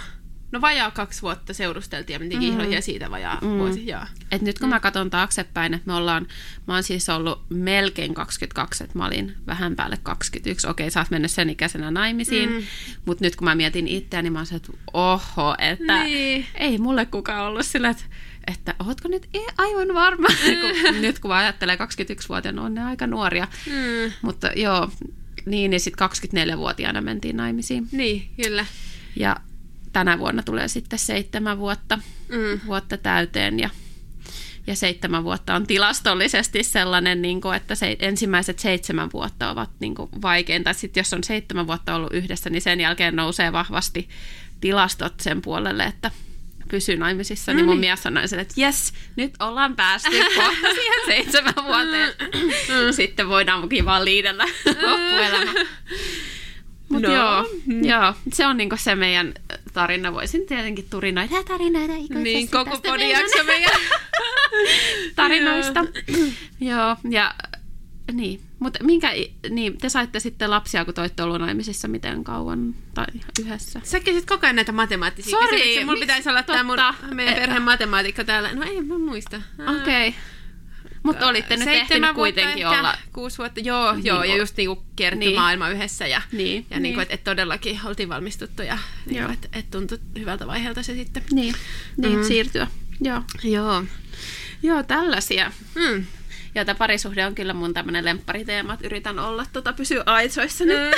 No 0.51 0.61
vajaa 0.61 0.91
kaksi 0.91 1.21
vuotta 1.21 1.53
seurusteltiin 1.53 2.13
ja 2.13 2.19
mentiin 2.19 2.39
kihloihin 2.41 2.73
ja 2.73 2.81
siitä 2.81 3.11
vajaa 3.11 3.37
Mm. 3.41 3.47
vuosi. 3.47 3.87
Joo. 3.87 4.01
Et 4.31 4.41
nyt 4.41 4.59
kun 4.59 4.69
mä 4.69 4.79
katson 4.79 5.09
taaksepäin, 5.09 5.73
että 5.73 5.87
me 5.87 5.93
ollaan, 5.93 6.27
mä 6.67 6.73
oon 6.73 6.83
siis 6.83 7.09
ollut 7.09 7.45
melkein 7.49 8.13
22, 8.13 8.83
että 8.83 8.97
mä 8.97 9.05
olin 9.05 9.35
vähän 9.47 9.75
päälle 9.75 9.97
21. 10.03 10.67
Okei, 10.67 10.91
sä 10.91 10.99
oot 10.99 11.09
mennyt 11.11 11.31
sen 11.31 11.49
ikäisenä 11.49 11.91
naimisiin, 11.91 12.49
mm. 12.49 12.63
mutta 13.05 13.23
nyt 13.23 13.35
kun 13.35 13.45
mä 13.45 13.55
mietin 13.55 13.87
itseäni, 13.87 14.23
niin 14.23 14.33
mä 14.33 14.39
oon 14.39 14.45
se, 14.45 14.55
että 14.55 14.71
oho, 14.93 15.55
että 15.57 16.03
Niin. 16.03 16.45
ei 16.55 16.77
mulle 16.77 17.05
kukaan 17.05 17.45
ollut 17.47 17.65
sillä, 17.65 17.89
että, 17.89 18.03
että 18.47 18.75
ootko 18.87 19.07
nyt 19.07 19.27
i- 19.35 19.53
aivan 19.57 19.93
varma? 19.93 20.27
kun, 20.61 21.01
nyt 21.01 21.19
kun 21.19 21.31
mä 21.31 21.37
ajattelen 21.37 21.77
21-vuotiaana, 21.79 22.61
on 22.63 22.73
ne 22.73 22.83
aika 22.83 23.07
nuoria. 23.07 23.47
Mm. 23.67 24.11
Mutta 24.21 24.47
joo, 24.55 24.89
niin, 25.45 25.71
niin 25.71 25.79
sitten 25.79 26.09
24-vuotiaana 26.53 27.01
mentiin 27.01 27.37
naimisiin. 27.37 27.87
Niin, 27.91 28.29
kyllä. 28.43 28.65
Ja 29.15 29.35
tänä 29.93 30.19
vuonna 30.19 30.43
tulee 30.43 30.67
sitten 30.67 30.99
seitsemän 30.99 31.57
vuotta, 31.57 31.99
Mm. 32.29 32.59
vuotta 32.67 32.97
täyteen 32.97 33.59
ja, 33.59 33.69
ja 34.67 34.75
seitsemän 34.75 35.23
vuotta 35.23 35.55
on 35.55 35.67
tilastollisesti 35.67 36.63
sellainen, 36.63 37.21
niin 37.21 37.41
kuin, 37.41 37.55
että 37.55 37.75
se, 37.75 37.95
ensimmäiset 37.99 38.59
seitsemän 38.59 39.09
vuotta 39.13 39.49
ovat 39.51 39.69
niin 39.79 39.95
kuin, 39.95 40.09
vaikeinta. 40.21 40.73
Sitten 40.73 41.01
jos 41.01 41.13
on 41.13 41.23
seitsemän 41.23 41.67
vuotta 41.67 41.95
ollut 41.95 42.13
yhdessä, 42.13 42.49
niin 42.49 42.61
sen 42.61 42.79
jälkeen 42.79 43.15
nousee 43.15 43.51
vahvasti 43.51 44.09
tilastot 44.61 45.13
sen 45.19 45.41
puolelle, 45.41 45.83
että 45.83 46.11
pysyy 46.71 46.97
naimisissa, 46.97 47.53
niin 47.53 47.65
mun 47.65 47.79
mies 47.79 48.03
sanoi 48.03 48.27
sille, 48.27 48.41
että 48.41 48.53
jes, 48.57 48.93
nyt 49.15 49.33
ollaan 49.39 49.75
päästy 49.75 50.09
kohta 50.35 50.73
siihen 50.73 51.05
seitsemän 51.05 51.53
vuoteen. 51.63 52.13
Sitten 52.93 53.29
voidaan 53.29 53.69
kivaa 53.69 54.05
liidellä 54.05 54.45
loppuelämä. 54.65 55.53
Mutta 56.89 57.07
No. 57.07 57.13
joo, 57.15 57.45
joo, 57.81 58.13
se 58.33 58.45
on 58.47 58.57
niinku 58.57 58.75
se 58.77 58.95
meidän 58.95 59.33
tarina. 59.73 60.13
Voisin 60.13 60.47
tietenkin 60.47 60.85
turinoida 60.89 61.43
tarinoita 61.47 61.93
ikuisesti 61.93 62.23
Niin, 62.23 62.49
koko 62.49 62.71
tästä 62.71 62.89
podijakso 62.89 63.43
meidän. 63.43 63.71
tarinoista. 65.15 65.85
joo, 66.59 66.95
ja 67.09 67.33
niin. 68.13 68.41
Mutta 68.61 68.83
minkä, 68.83 69.11
niin, 69.49 69.77
te 69.77 69.89
saitte 69.89 70.19
sitten 70.19 70.49
lapsia, 70.49 70.85
kun 70.85 70.93
toitte 70.93 71.23
ollut 71.23 71.39
naimisissa 71.41 71.87
miten 71.87 72.23
kauan 72.23 72.75
tai 72.93 73.05
yhdessä? 73.39 73.81
Sä 73.83 73.99
kysyt 73.99 74.25
koko 74.25 74.45
ajan 74.45 74.55
näitä 74.55 74.71
matemaattisia 74.71 75.31
Sori, 75.31 75.47
kysymyksiä. 75.47 75.85
Mulla 75.85 75.99
pitäisi 75.99 76.29
olla 76.29 76.43
tämä 76.43 76.63
mun, 76.63 76.77
meidän 77.13 77.33
Eh. 77.33 77.39
perheen 77.39 77.61
matemaatikko 77.61 78.23
täällä. 78.23 78.53
No 78.53 78.63
ei 78.63 78.81
mä 78.81 78.97
muista. 78.97 79.41
Okei. 79.81 80.07
Okay. 80.07 80.21
Mutta 81.03 81.27
olitte 81.27 81.57
nyt 81.57 81.67
ehtinyt 81.67 82.11
kuitenkin 82.15 82.65
ehkä, 82.67 82.79
olla... 82.79 82.97
Kuusi 83.13 83.37
vuotta, 83.37 83.59
joo, 83.59 83.93
Niin 83.93 84.05
joo 84.05 84.23
ja 84.23 84.37
just 84.37 84.57
niinku 84.57 84.83
kierretty 84.95 85.25
Niin. 85.25 85.39
maailma 85.39 85.69
yhdessä 85.69 86.07
ja, 86.07 86.21
Niin, 86.31 86.45
ja 86.47 86.53
niin. 86.53 86.65
niin. 86.69 86.81
Niinku, 86.83 86.99
että 87.01 87.13
et 87.13 87.23
todellakin 87.23 87.79
oltiin 87.85 88.09
valmistuttu 88.09 88.61
ja 88.61 88.77
niinku, 89.05 89.31
että 89.31 89.47
et 89.53 89.71
tuntui 89.71 89.97
hyvältä 90.19 90.47
vaiheelta 90.47 90.83
se 90.83 90.95
sitten. 90.95 91.23
Niin, 91.31 91.55
niin 91.97 92.17
Mm. 92.19 92.23
siirtyä. 92.23 92.67
Joo. 93.01 93.21
Joo. 93.43 93.83
Joo, 94.63 94.83
tällaisia. 94.83 95.51
Mm. 95.75 96.05
Ja 96.55 96.65
tämä 96.65 96.77
parisuhde 96.77 97.25
on 97.25 97.35
kyllä 97.35 97.53
mun 97.53 97.73
tämmöinen 97.73 98.05
lemppariteema, 98.05 98.73
että 98.73 98.87
yritän 98.87 99.19
olla, 99.19 99.45
tota, 99.53 99.73
pysyä 99.73 100.03
aisoissa 100.05 100.65
nyt. 100.65 100.95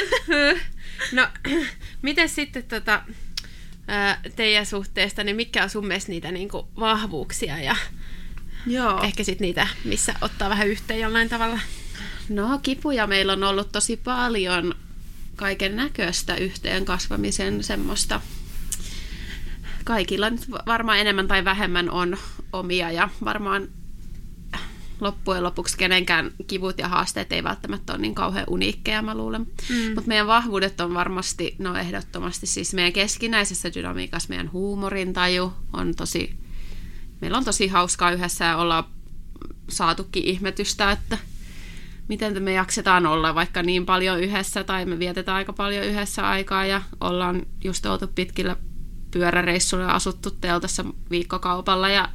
No, 1.11 1.27
miten 2.01 2.29
sitten 2.29 2.63
tota, 2.63 3.01
teidän 4.35 4.65
suhteesta, 4.65 5.23
niin 5.23 5.35
mikä 5.35 5.63
on 5.63 5.69
sun 5.69 5.87
mielestä 5.87 6.11
niitä 6.11 6.31
niinku 6.31 6.67
vahvuuksia 6.79 7.59
ja 7.59 7.75
Joo. 8.67 9.03
ehkä 9.03 9.23
sitten 9.23 9.45
niitä, 9.45 9.67
missä 9.83 10.13
ottaa 10.21 10.49
vähän 10.49 10.67
yhteen 10.67 10.99
jollain 10.99 11.29
tavalla? 11.29 11.59
No, 12.29 12.59
kipuja 12.63 13.07
meillä 13.07 13.33
on 13.33 13.43
ollut 13.43 13.71
tosi 13.71 13.97
paljon 13.97 14.75
kaiken 15.35 15.75
näköistä 15.75 16.35
yhteen 16.35 16.85
kasvamisen 16.85 17.63
semmoista. 17.63 18.21
Kaikilla 19.83 20.29
nyt 20.29 20.51
varmaan 20.65 20.99
enemmän 20.99 21.27
tai 21.27 21.45
vähemmän 21.45 21.89
on 21.89 22.17
omia 22.53 22.91
ja 22.91 23.09
varmaan 23.23 23.67
loppujen 25.03 25.43
lopuksi 25.43 25.77
kenenkään 25.77 26.31
kivut 26.47 26.77
ja 26.77 26.87
haasteet 26.87 27.33
ei 27.33 27.43
välttämättä 27.43 27.93
ole 27.93 28.01
niin 28.01 28.15
kauhean 28.15 28.45
uniikkeja, 28.49 29.01
mä 29.01 29.15
luulen. 29.15 29.41
Mm. 29.41 29.93
Mutta 29.95 30.07
meidän 30.07 30.27
vahvuudet 30.27 30.81
on 30.81 30.93
varmasti, 30.93 31.55
no 31.59 31.75
ehdottomasti 31.75 32.47
siis 32.47 32.73
meidän 32.73 32.93
keskinäisessä 32.93 33.73
dynamiikassa 33.73 34.29
meidän 34.29 34.51
huumorintaju 34.51 35.53
on 35.73 35.95
tosi, 35.95 36.35
meillä 37.21 37.37
on 37.37 37.45
tosi 37.45 37.67
hauskaa 37.67 38.11
yhdessä 38.11 38.45
ja 38.45 38.57
ollaan 38.57 38.83
saatukin 39.69 40.23
ihmetystä, 40.23 40.91
että 40.91 41.17
miten 42.07 42.43
me 42.43 42.53
jaksetaan 42.53 43.05
olla 43.05 43.35
vaikka 43.35 43.63
niin 43.63 43.85
paljon 43.85 44.19
yhdessä 44.19 44.63
tai 44.63 44.85
me 44.85 44.99
vietetään 44.99 45.37
aika 45.37 45.53
paljon 45.53 45.85
yhdessä 45.85 46.29
aikaa 46.29 46.65
ja 46.65 46.81
ollaan 47.01 47.45
just 47.63 47.85
oltu 47.85 48.07
pitkillä 48.07 48.55
pyöräreissuilla 49.11 49.87
ja 49.87 49.95
asuttu 49.95 50.31
teltassa 50.31 50.85
viikkokaupalla 51.09 51.89
ja 51.89 52.09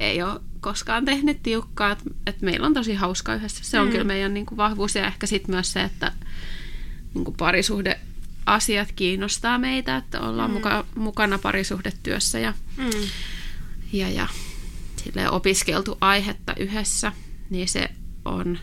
ei 0.00 0.22
ole 0.22 0.40
koskaan 0.62 1.04
tehnyt 1.04 1.42
tiukkaa, 1.42 1.90
että 1.92 2.04
et 2.26 2.42
meillä 2.42 2.66
on 2.66 2.74
tosi 2.74 2.94
hauska 2.94 3.34
yhdessä. 3.34 3.64
Se 3.64 3.80
on 3.80 3.86
mm. 3.86 3.90
kyllä 3.92 4.04
meidän 4.04 4.34
niin 4.34 4.46
kuin, 4.46 4.56
vahvuus 4.56 4.94
ja 4.94 5.06
ehkä 5.06 5.26
sitten 5.26 5.54
myös 5.54 5.72
se, 5.72 5.82
että 5.82 6.12
niin 7.14 7.24
kuin 7.24 7.36
parisuhde 7.36 8.00
asiat 8.46 8.92
kiinnostaa 8.92 9.58
meitä, 9.58 9.96
että 9.96 10.20
ollaan 10.20 10.50
mm. 10.50 10.54
muka, 10.54 10.84
mukana 10.94 11.38
parisuhdetyössä 11.38 12.38
ja, 12.38 12.54
Mm. 12.76 12.90
ja, 13.92 14.08
ja 14.10 14.28
silleen 15.04 15.30
opiskeltu 15.30 15.98
aihetta 16.00 16.54
yhdessä, 16.58 17.12
niin 17.50 17.68
se 17.68 17.88
on 18.24 18.58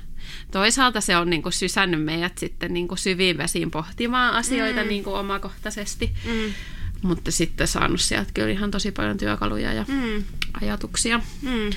toisaalta 0.52 1.02
se 1.02 1.18
on 1.18 1.30
niin 1.30 1.42
kuin 1.44 1.54
sysännyt 1.54 2.04
meidät 2.04 2.38
sitten 2.38 2.74
niin 2.74 2.88
kuin 2.88 2.98
syviin 2.98 3.38
vesiin 3.38 3.72
pohtimaan 3.72 4.34
asioita 4.34 4.82
mm. 4.84 4.88
niin 4.88 5.04
kuin 5.04 5.16
omakohtaisesti, 5.16 6.12
Mm. 6.26 6.54
mutta 7.02 7.32
sitten 7.32 7.68
saanut 7.68 8.02
sieltä 8.02 8.32
kyllä 8.34 8.50
ihan 8.50 8.72
tosi 8.72 8.92
paljon 8.92 9.18
työkaluja 9.18 9.74
ja 9.74 9.86
Mm. 9.88 10.24
Ajatuksia. 10.62 11.22
Mm. 11.42 11.68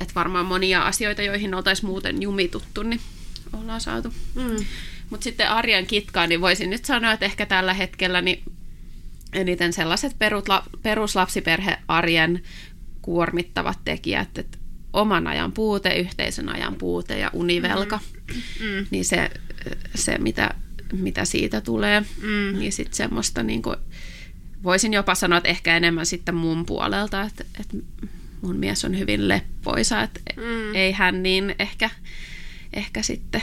Että 0.00 0.14
varmaan 0.14 0.46
monia 0.46 0.82
asioita, 0.82 1.22
joihin 1.22 1.54
oltaisiin 1.54 1.86
muuten 1.90 2.22
jumituttu, 2.22 2.82
niin 2.82 3.00
ollaan 3.52 3.80
saatu. 3.80 4.14
Mm. 4.34 4.64
Mutta 5.10 5.24
sitten 5.24 5.50
arjen 5.50 5.86
kitkaan, 5.86 6.28
niin 6.28 6.40
voisin 6.40 6.70
nyt 6.70 6.84
sanoa, 6.84 7.12
että 7.12 7.26
ehkä 7.26 7.46
tällä 7.46 7.74
hetkellä 7.74 8.20
niin 8.20 8.42
eniten 9.32 9.72
sellaiset 9.72 10.16
peruslapsiperhearjen 10.82 12.42
kuormittavat 13.02 13.78
tekijät, 13.84 14.38
että 14.38 14.58
oman 14.92 15.26
ajan 15.26 15.52
puute, 15.52 15.96
yhteisön 15.96 16.48
ajan 16.48 16.74
puute 16.74 17.18
ja 17.18 17.30
univelka, 17.32 18.00
Mm. 18.60 18.86
niin 18.90 19.04
se, 19.04 19.30
se 19.94 20.18
mitä, 20.18 20.54
mitä 20.92 21.24
siitä 21.24 21.60
tulee, 21.60 22.00
Mm. 22.00 22.58
niin 22.58 22.72
sitten 22.72 22.96
semmoista 22.96 23.42
niin 23.42 23.62
kuin, 23.62 23.76
voisin 24.62 24.92
jopa 24.92 25.14
sanoa, 25.14 25.36
että 25.38 25.48
ehkä 25.48 25.76
enemmän 25.76 26.06
sitten 26.06 26.34
mun 26.34 26.66
puolelta, 26.66 27.22
että, 27.22 27.44
että 27.60 27.76
mun 28.42 28.56
mies 28.56 28.84
on 28.84 28.98
hyvin 28.98 29.28
leppoisa, 29.28 30.02
että 30.02 30.20
Mm. 30.36 30.74
ei 30.74 30.92
hän 30.92 31.22
niin 31.22 31.54
ehkä, 31.58 31.90
ehkä 32.72 33.02
sitten 33.02 33.42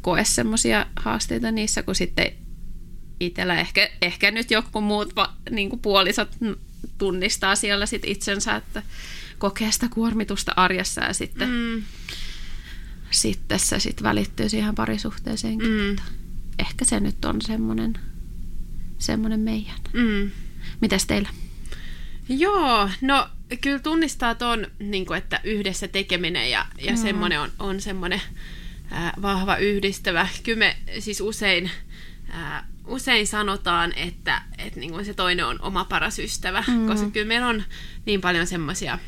koe 0.00 0.24
semmoisia 0.24 0.86
haasteita 0.96 1.50
niissä, 1.50 1.82
kun 1.82 1.94
sitten 1.94 2.32
itsellä 3.20 3.60
ehkä, 3.60 3.90
ehkä 4.02 4.30
nyt 4.30 4.50
joku 4.50 4.80
muut 4.80 5.16
va, 5.16 5.34
niin 5.50 5.70
kuin 5.70 5.80
puolisot 5.80 6.36
tunnistaa 6.98 7.56
siellä 7.56 7.86
sit 7.86 8.02
itsensä, 8.04 8.56
että 8.56 8.82
kokee 9.38 9.72
sitä 9.72 9.88
kuormitusta 9.88 10.52
arjessa 10.56 11.00
ja 11.00 11.12
sitten, 11.12 11.48
mm. 11.48 11.82
sitten 13.10 13.58
se 13.58 13.80
sit 13.80 14.02
välittyy 14.02 14.48
siihen 14.48 14.74
parisuhteeseenkin. 14.74 15.70
Mm. 15.70 15.96
Ehkä 16.58 16.84
se 16.84 17.00
nyt 17.00 17.24
on 17.24 17.42
semmoinen 17.42 17.94
semmoinen 18.98 19.40
meidän. 19.40 19.76
Mm. 19.92 20.30
Mitäs 20.80 21.06
teillä? 21.06 21.28
Joo, 22.28 22.90
no 23.00 23.28
kyllä 23.60 23.78
tunnistaa 23.78 24.34
tuon, 24.34 24.66
niin 24.78 25.14
että 25.16 25.40
yhdessä 25.44 25.88
tekeminen 25.88 26.50
ja, 26.50 26.66
ja 26.80 26.92
mm. 26.92 26.98
semmoinen 26.98 27.40
on, 27.40 27.50
on 27.58 27.80
semmoinen 27.80 28.20
ää, 28.90 29.12
vahva 29.22 29.56
yhdistävä. 29.56 30.28
Kyllä 30.42 30.58
me 30.58 30.76
siis 30.98 31.20
usein, 31.20 31.70
ää, 32.30 32.66
usein 32.86 33.26
sanotaan, 33.26 33.92
että, 33.96 34.42
että 34.58 34.80
niin 34.80 35.04
se 35.04 35.14
toinen 35.14 35.46
on 35.46 35.62
oma 35.62 35.84
paras 35.84 36.18
ystävä, 36.18 36.64
mm. 36.68 36.86
koska 36.86 37.10
kyllä 37.10 37.26
meillä 37.26 37.48
on 37.48 37.62
niin 38.06 38.20
paljon 38.20 38.46
semmoisia 38.46 38.98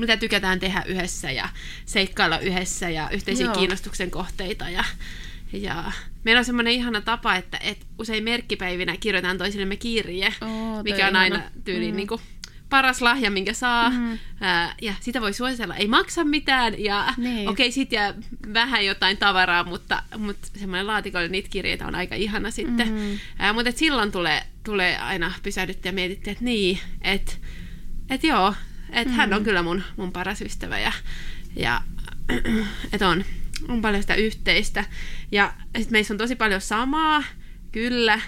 mitä 0.00 0.16
tykätään 0.16 0.60
tehdä 0.60 0.82
yhdessä 0.86 1.30
ja 1.30 1.48
seikkailla 1.86 2.38
yhdessä 2.38 2.90
ja 2.90 3.10
yhteisiä 3.10 3.46
Joo. 3.46 3.54
kiinnostuksen 3.54 4.10
kohteita 4.10 4.68
ja, 4.68 4.84
ja 5.52 5.92
meillä 6.24 6.38
on 6.38 6.44
semmoinen 6.44 6.72
ihana 6.72 7.00
tapa, 7.00 7.36
että, 7.36 7.58
että 7.58 7.86
usein 7.98 8.24
merkkipäivinä 8.24 8.96
kirjoitetaan 8.96 9.38
toisillemme 9.38 9.76
kirje, 9.76 10.34
oh, 10.40 10.82
mikä 10.82 11.08
on 11.08 11.16
aina 11.16 11.42
tyyliin 11.64 11.94
mm. 11.94 11.96
niin 11.96 12.08
kuin, 12.08 12.20
paras 12.70 13.02
lahja, 13.02 13.30
minkä 13.30 13.52
saa. 13.52 13.90
Mm-hmm. 13.90 14.18
Ää, 14.40 14.74
ja 14.82 14.94
sitä 15.00 15.20
voi 15.20 15.32
suositella. 15.32 15.76
Ei 15.76 15.88
maksa 15.88 16.24
mitään. 16.24 16.84
Ja 16.84 17.14
niin. 17.16 17.48
okei, 17.48 17.66
okay, 17.66 17.72
sit 17.72 17.92
jää 17.92 18.14
vähän 18.54 18.86
jotain 18.86 19.16
tavaraa, 19.16 19.64
mutta, 19.64 20.02
mutta 20.18 20.48
semmoinen 20.58 20.86
laatikolle 20.86 21.28
niitä 21.28 21.48
kirjeitä 21.48 21.86
on 21.86 21.94
aika 21.94 22.14
ihana 22.14 22.50
sitten. 22.50 22.88
Mm-hmm. 22.88 23.18
Ää, 23.38 23.52
mutta 23.52 23.68
et 23.68 23.76
silloin 23.76 24.12
tulee, 24.12 24.42
tulee 24.64 24.98
aina 24.98 25.32
pysähdytty 25.42 25.88
ja 25.88 25.92
mietitty, 25.92 26.30
että 26.30 26.44
niin, 26.44 26.78
että 27.02 27.32
et 28.10 28.24
joo, 28.24 28.54
että 28.88 29.04
mm-hmm. 29.04 29.16
hän 29.16 29.34
on 29.34 29.44
kyllä 29.44 29.62
mun, 29.62 29.82
mun 29.96 30.12
paras 30.12 30.40
ystävä. 30.40 30.78
Ja, 30.78 30.92
ja 31.56 31.80
että 32.92 33.08
on, 33.08 33.24
on 33.68 33.82
paljon 33.82 34.02
sitä 34.02 34.14
yhteistä. 34.14 34.84
Ja 35.32 35.52
sitten 35.76 35.92
meissä 35.92 36.14
on 36.14 36.18
tosi 36.18 36.36
paljon 36.36 36.60
samaa, 36.60 37.22
kyllä. 37.72 38.20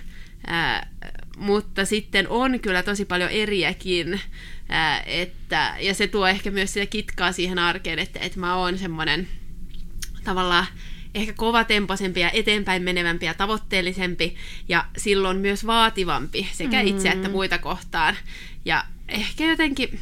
Ää, 0.47 0.87
mutta 1.37 1.85
sitten 1.85 2.29
on 2.29 2.61
kyllä 2.61 2.83
tosi 2.83 3.05
paljon 3.05 3.31
eriäkin, 3.31 4.21
ää, 4.69 5.03
että, 5.07 5.75
ja 5.81 5.95
se 5.95 6.07
tuo 6.07 6.27
ehkä 6.27 6.51
myös 6.51 6.73
sitä 6.73 6.87
kitkaa 6.87 7.33
siihen 7.33 7.59
arkeen, 7.59 7.99
että, 7.99 8.21
että 8.21 8.41
mä 8.41 8.57
oon 8.57 8.79
semmoinen 8.79 9.29
tavallaan 10.25 10.67
ehkä 11.15 11.33
kovatempoisempi 11.33 12.21
ja 12.21 12.31
eteenpäin 12.31 12.83
menevämpi 12.83 13.27
ja 13.27 13.35
tavoitteellisempi 13.35 14.37
ja 14.69 14.85
silloin 14.97 15.39
myös 15.39 15.67
vaativampi 15.67 16.49
sekä 16.53 16.83
mm. 16.83 16.89
itse 16.89 17.09
että 17.09 17.29
muita 17.29 17.59
kohtaan. 17.59 18.17
Ja 18.65 18.85
ehkä 19.09 19.45
jotenkin, 19.45 20.01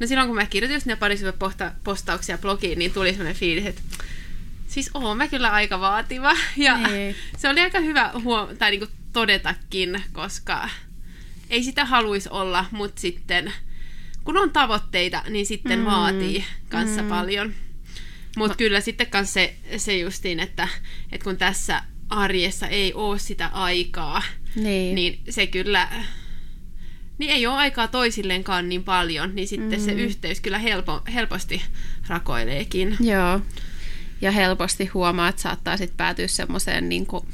no 0.00 0.06
silloin 0.06 0.28
kun 0.28 0.36
mä 0.36 0.46
kirjoitin 0.46 0.74
just 0.74 0.86
ne 0.86 0.96
parisuuden 0.96 1.38
postauksia 1.84 2.38
blogiin, 2.38 2.78
niin 2.78 2.92
tuli 2.92 3.10
semmoinen 3.10 3.36
fiilis, 3.36 3.66
että 3.66 3.82
siis 4.72 4.90
oon 4.94 5.16
mä 5.16 5.28
kyllä 5.28 5.50
aika 5.50 5.80
vaativa. 5.80 6.32
Ja 6.56 6.76
niin. 6.76 7.16
se 7.36 7.48
oli 7.48 7.60
aika 7.60 7.80
hyvä 7.80 8.10
huom- 8.22 8.56
tai 8.56 8.70
niinku 8.70 8.94
todetakin, 9.12 10.02
koska 10.12 10.68
ei 11.50 11.62
sitä 11.62 11.84
haluaisi 11.84 12.28
olla, 12.32 12.64
mutta 12.70 13.00
sitten 13.00 13.52
kun 14.24 14.36
on 14.36 14.50
tavoitteita, 14.50 15.22
niin 15.28 15.46
sitten 15.46 15.78
mm. 15.78 15.84
vaatii 15.84 16.44
kanssa 16.68 17.02
mm. 17.02 17.08
paljon. 17.08 17.54
Mutta 18.36 18.56
kyllä 18.56 18.80
sitten 18.80 19.06
kanssa 19.06 19.34
se, 19.34 19.54
se 19.76 19.98
justiin, 19.98 20.40
että, 20.40 20.68
että 21.12 21.24
kun 21.24 21.36
tässä 21.36 21.82
arjessa 22.08 22.66
ei 22.66 22.94
ole 22.94 23.18
sitä 23.18 23.46
aikaa, 23.46 24.22
niin, 24.56 24.94
niin 24.94 25.20
se 25.30 25.46
kyllä 25.46 25.88
niin 27.18 27.30
ei 27.30 27.46
ole 27.46 27.56
aikaa 27.56 27.88
toisilleenkaan 27.88 28.68
niin 28.68 28.84
paljon, 28.84 29.34
niin 29.34 29.48
sitten 29.48 29.80
mm. 29.80 29.84
se 29.84 29.92
yhteys 29.92 30.40
kyllä 30.40 30.58
helpo, 30.58 31.02
helposti 31.14 31.62
rakoileekin. 32.08 32.96
Joo, 33.00 33.40
ja 34.22 34.30
helposti 34.30 34.86
huomaa, 34.86 35.28
että 35.28 35.42
saattaa 35.42 35.76
sitten 35.76 35.96
päätyä 35.96 36.26
semmoiseen 36.26 36.88
niin 36.88 37.06
kuin 37.06 37.26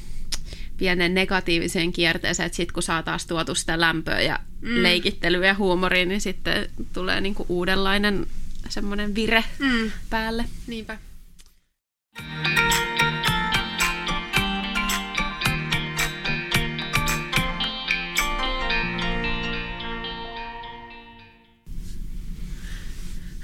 pienen 0.76 1.14
negatiiviseen 1.14 1.92
kierteeseen, 1.92 2.46
että 2.46 2.56
sitten 2.56 2.74
kun 2.74 2.82
saa 2.82 3.02
taas 3.02 3.26
tuotu 3.26 3.54
sitä 3.54 3.80
lämpöä 3.80 4.20
ja 4.20 4.38
mm. 4.60 4.82
leikittelyä 4.82 5.46
ja 5.46 5.54
huumoria, 5.54 6.06
niin 6.06 6.20
sitten 6.20 6.70
tulee 6.92 7.20
niinku 7.20 7.46
uudenlainen 7.48 8.26
semmoinen 8.68 9.14
vire 9.14 9.44
mm. 9.58 9.90
päälle. 10.10 10.44
Niinpä. 10.66 10.98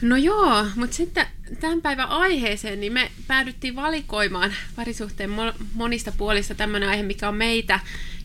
No 0.03 0.17
joo, 0.17 0.67
mutta 0.77 0.97
sitten 0.97 1.27
tämän 1.61 1.83
päivän 1.83 2.09
aiheeseen, 2.09 2.81
niin 2.81 2.93
me 2.93 3.11
päädyttiin 3.27 3.77
valikoimaan 3.77 4.55
parisuhteen 4.77 5.31
monista 5.75 6.13
puolista 6.13 6.55
tämmöinen 6.55 6.89
aihe, 6.89 7.03
mikä 7.03 7.29
on 7.29 7.35
meitä 7.35 7.81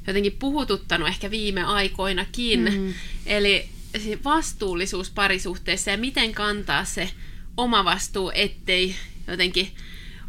jotenkin 0.08 0.36
puhututtanut 0.40 1.08
ehkä 1.08 1.32
viime 1.32 1.64
aikoinakin. 1.64 2.74
Mm. 2.74 2.94
Eli 3.26 3.70
se 3.98 4.20
vastuullisuus 4.24 5.10
parisuhteessa 5.10 5.92
ja 5.92 5.98
miten 5.98 6.34
kantaa 6.34 6.86
se 6.86 7.10
oma 7.58 7.86
vastuu, 7.86 8.32
ettei 8.36 8.96
jotenkin 9.28 9.72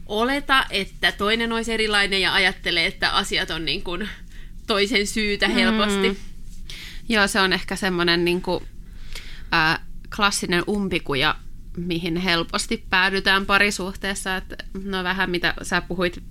oleta, 0.06 0.66
että 0.70 1.12
toinen 1.12 1.52
olisi 1.52 1.72
erilainen 1.72 2.20
ja 2.20 2.34
ajattelee, 2.34 2.86
että 2.86 3.10
asiat 3.10 3.50
on 3.50 3.64
niin 3.64 3.82
kuin 3.82 4.08
toisen 4.66 5.06
syytä 5.06 5.48
helposti. 5.48 6.08
Mm. 6.08 6.16
Joo, 7.08 7.26
se 7.26 7.40
on 7.40 7.52
ehkä 7.52 7.76
semmoinen 7.76 8.24
niin 8.24 8.42
kuin, 8.42 8.64
äh, 9.54 9.80
klassinen 10.16 10.64
umpikuja 10.68 11.36
mihin 11.76 12.16
helposti 12.16 12.84
päädytään 12.90 13.46
parisuhteessa. 13.46 14.36
Että, 14.36 14.56
no 14.84 15.04
vähän 15.04 15.30
mitä 15.30 15.54
sä 15.62 15.80
puhuit 15.80 16.22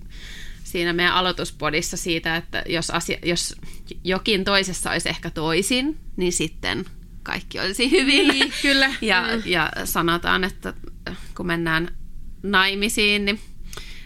siinä 0.64 0.94
meidän 0.94 1.14
aloituspodissa 1.14 1.98
siitä, 1.98 2.36
että 2.36 2.64
jos, 2.68 2.90
asia, 2.90 3.18
jos 3.24 3.56
jokin 4.04 4.44
toisessa 4.44 4.92
olisi 4.92 5.10
ehkä 5.10 5.30
toisin, 5.30 5.98
niin 6.18 6.34
sitten 6.34 6.86
kaikki 7.24 7.60
olisi 7.60 7.92
hyvin. 7.92 8.28
Niin, 8.28 8.54
kyllä. 8.62 8.94
ja, 9.02 9.28
mm. 9.36 9.42
ja 9.46 9.72
sanotaan, 9.84 10.44
että 10.44 10.74
kun 11.36 11.48
mennään 11.48 11.98
naimisiin, 12.44 13.26
niin, 13.26 13.40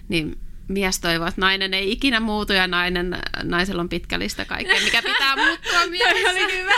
niin 0.09 0.37
mies 0.67 0.99
toivoo, 0.99 1.27
että 1.27 1.41
nainen 1.41 1.73
ei 1.73 1.91
ikinä 1.91 2.19
muutu 2.19 2.53
ja 2.53 2.67
nainen, 2.67 3.17
naisella 3.43 3.81
on 3.81 3.89
pitkä 3.89 4.19
lista 4.19 4.45
kaikkea, 4.45 4.83
mikä 4.83 5.01
pitää 5.01 5.35
muuttua 5.35 5.87
miehessä. 5.91 6.29
oli 6.29 6.57
hyvä. 6.59 6.73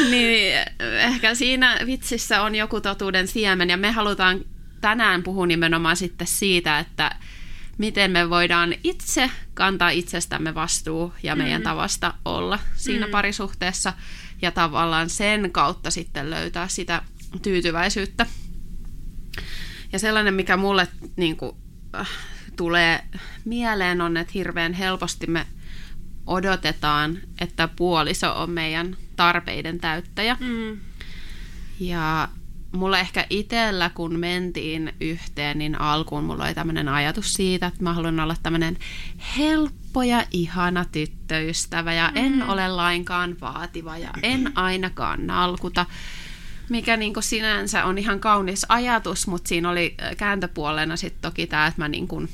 niin 0.10 0.54
ehkä 0.98 1.34
siinä 1.34 1.78
vitsissä 1.86 2.42
on 2.42 2.54
joku 2.54 2.80
totuuden 2.80 3.28
siemen 3.28 3.70
ja 3.70 3.76
me 3.76 3.90
halutaan 3.90 4.44
tänään 4.80 5.22
puhua 5.22 5.46
nimenomaan 5.46 5.96
sitten 5.96 6.26
siitä, 6.26 6.78
että 6.78 7.10
miten 7.78 8.10
me 8.10 8.30
voidaan 8.30 8.74
itse 8.84 9.30
kantaa 9.54 9.90
itsestämme 9.90 10.54
vastuu 10.54 11.14
ja 11.22 11.36
meidän 11.36 11.60
mm. 11.60 11.64
tavasta 11.64 12.14
olla 12.24 12.58
siinä 12.74 13.06
mm. 13.06 13.10
parisuhteessa 13.10 13.92
ja 14.42 14.50
tavallaan 14.50 15.10
sen 15.10 15.52
kautta 15.52 15.90
sitten 15.90 16.30
löytää 16.30 16.68
sitä 16.68 17.02
tyytyväisyyttä. 17.42 18.26
Ja 19.92 19.98
sellainen, 19.98 20.34
mikä 20.34 20.56
mulle 20.56 20.88
niin 21.16 21.36
kuin, 21.36 21.56
tulee 22.56 23.04
mieleen 23.44 24.00
on, 24.00 24.16
että 24.16 24.32
hirveän 24.34 24.72
helposti 24.72 25.26
me 25.26 25.46
odotetaan, 26.26 27.18
että 27.40 27.68
puoliso 27.68 28.42
on 28.42 28.50
meidän 28.50 28.96
tarpeiden 29.16 29.78
täyttäjä. 29.78 30.36
Mm. 30.40 30.78
Ja 31.80 32.28
mulla 32.72 32.98
ehkä 32.98 33.26
itsellä, 33.30 33.90
kun 33.90 34.18
mentiin 34.18 34.92
yhteen, 35.00 35.58
niin 35.58 35.80
alkuun 35.80 36.24
mulla 36.24 36.44
oli 36.44 36.54
tämmöinen 36.54 36.88
ajatus 36.88 37.34
siitä, 37.34 37.66
että 37.66 37.82
mä 37.82 37.92
haluan 37.92 38.20
olla 38.20 38.36
tämmöinen 38.42 38.78
helppo 39.38 40.02
ja 40.02 40.24
ihana 40.30 40.84
tyttöystävä 40.84 41.92
ja 41.92 42.08
mm. 42.08 42.16
en 42.16 42.42
ole 42.42 42.68
lainkaan 42.68 43.36
vaativa 43.40 43.98
ja 43.98 44.10
en 44.22 44.52
ainakaan 44.54 45.26
nalkuta 45.26 45.86
mikä 46.72 46.96
niin 46.96 47.14
kuin 47.14 47.24
sinänsä 47.24 47.84
on 47.84 47.98
ihan 47.98 48.20
kaunis 48.20 48.66
ajatus, 48.68 49.26
mutta 49.26 49.48
siinä 49.48 49.70
oli 49.70 49.94
kääntöpuolena 50.16 50.96
sitten 50.96 51.22
toki 51.22 51.46
tämä, 51.46 51.66
että 51.66 51.82
mä 51.82 51.88
niin 51.88 52.08
kuin 52.08 52.28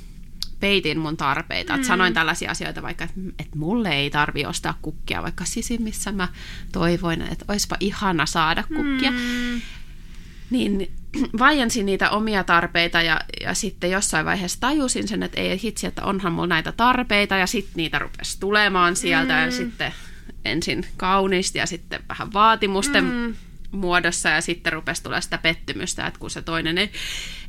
peitin 0.60 0.98
mun 0.98 1.16
tarpeita. 1.16 1.72
Mm. 1.72 1.80
Et 1.80 1.86
sanoin 1.86 2.14
tällaisia 2.14 2.50
asioita 2.50 2.82
vaikka, 2.82 3.04
että, 3.04 3.20
että 3.38 3.58
mulle 3.58 3.88
ei 3.88 4.10
tarvi 4.10 4.46
ostaa 4.46 4.78
kukkia, 4.82 5.22
vaikka 5.22 5.44
sisimmissä 5.44 6.12
mä 6.12 6.28
toivoin, 6.72 7.22
että 7.22 7.44
olisipa 7.48 7.76
ihana 7.80 8.26
saada 8.26 8.62
kukkia. 8.62 9.10
Mm. 9.10 9.60
Niin 10.50 10.90
vaiensin 11.38 11.86
niitä 11.86 12.10
omia 12.10 12.44
tarpeita 12.44 13.02
ja, 13.02 13.20
ja 13.40 13.54
sitten 13.54 13.90
jossain 13.90 14.26
vaiheessa 14.26 14.60
tajusin 14.60 15.08
sen, 15.08 15.22
että 15.22 15.40
ei 15.40 15.60
hitsi, 15.62 15.86
että 15.86 16.04
onhan 16.04 16.32
mulla 16.32 16.46
näitä 16.46 16.72
tarpeita 16.72 17.36
ja 17.36 17.46
sitten 17.46 17.76
niitä 17.76 17.98
rupesi 17.98 18.40
tulemaan 18.40 18.96
sieltä 18.96 19.34
mm. 19.34 19.44
ja 19.44 19.50
sitten 19.50 19.92
ensin 20.44 20.86
kauniisti 20.96 21.58
ja 21.58 21.66
sitten 21.66 22.00
vähän 22.08 22.32
vaatimusten 22.32 23.04
mm 23.04 23.34
muodossa 23.70 24.28
ja 24.28 24.40
sitten 24.40 24.72
rupesi 24.72 25.02
tulla 25.02 25.20
sitä 25.20 25.38
pettymystä, 25.38 26.06
että 26.06 26.20
kun 26.20 26.30
se 26.30 26.42
toinen 26.42 26.78
ei, 26.78 26.90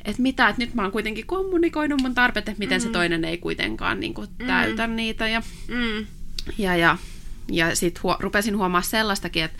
että 0.04 0.22
mitä, 0.22 0.48
että 0.48 0.62
nyt 0.62 0.74
mä 0.74 0.82
oon 0.82 0.92
kuitenkin 0.92 1.26
kommunikoinut 1.26 2.02
mun 2.02 2.14
tarpeet, 2.14 2.48
että 2.48 2.58
miten 2.58 2.80
mm. 2.80 2.82
se 2.82 2.88
toinen 2.88 3.24
ei 3.24 3.38
kuitenkaan 3.38 4.00
niin 4.00 4.14
kuin, 4.14 4.28
täytä 4.46 4.86
mm. 4.86 4.96
niitä 4.96 5.28
ja, 5.28 5.42
mm. 5.68 6.06
Ja, 6.58 6.76
ja, 6.76 6.96
ja 7.50 7.76
sitten 7.76 8.02
huo, 8.02 8.16
rupesin 8.20 8.56
huomaa 8.56 8.82
sellaistakin, 8.82 9.44
että 9.44 9.58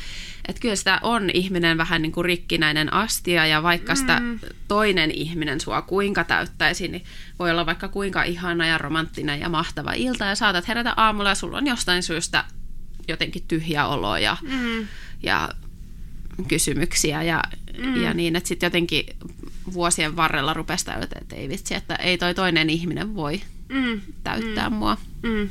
että 0.48 0.60
kyllä 0.60 0.76
sitä 0.76 0.98
on 1.02 1.30
ihminen 1.30 1.78
vähän 1.78 2.02
niin 2.02 2.12
kuin 2.12 2.24
rikkinäinen 2.24 2.92
astia 2.92 3.46
ja 3.46 3.62
vaikka 3.62 3.94
sitä 3.94 4.20
mm. 4.20 4.40
toinen 4.68 5.10
ihminen 5.10 5.60
sua 5.60 5.82
kuinka 5.82 6.24
täyttäisi, 6.24 6.88
niin 6.88 7.04
voi 7.38 7.50
olla 7.50 7.66
vaikka 7.66 7.88
kuinka 7.88 8.22
ihana 8.22 8.66
ja 8.66 8.78
romanttinen 8.78 9.40
ja 9.40 9.48
mahtava 9.48 9.92
ilta 9.92 10.24
ja 10.24 10.34
saatat 10.34 10.68
herätä 10.68 10.94
aamulla 10.96 11.28
ja 11.28 11.34
sulla 11.34 11.58
on 11.58 11.66
jostain 11.66 12.02
syystä 12.02 12.44
jotenkin 13.08 13.44
tyhjä 13.48 13.86
olo 13.86 14.16
ja, 14.16 14.36
mm. 14.42 14.86
ja 15.22 15.48
kysymyksiä 16.44 17.22
ja, 17.22 17.42
mm. 17.78 18.02
ja 18.02 18.14
niin, 18.14 18.36
että 18.36 18.48
sitten 18.48 18.66
jotenkin 18.66 19.04
vuosien 19.72 20.16
varrella 20.16 20.54
rupesi 20.54 20.84
täytä, 20.84 21.16
että 21.20 21.36
ei 21.36 21.48
vitsi, 21.48 21.74
että 21.74 21.94
ei 21.94 22.18
toi 22.18 22.34
toinen 22.34 22.70
ihminen 22.70 23.14
voi 23.14 23.40
mm. 23.68 24.00
täyttää 24.24 24.70
mm. 24.70 24.76
mua. 24.76 24.96
Mm. 25.22 25.48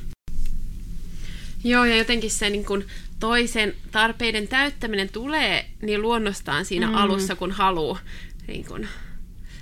Joo, 1.64 1.86
ja 1.86 1.98
jotenkin 1.98 2.32
se 2.32 2.50
niin 2.50 2.66
kun 2.66 2.84
toisen 3.20 3.74
tarpeiden 3.92 4.48
täyttäminen 4.48 5.10
tulee 5.10 5.70
niin 5.82 6.02
luonnostaan 6.02 6.66
siinä 6.66 6.88
mm. 6.88 6.96
alussa, 6.96 7.36
kun 7.36 7.52
haluaa. 7.52 8.00
Niin 8.48 8.66
kun 8.66 8.88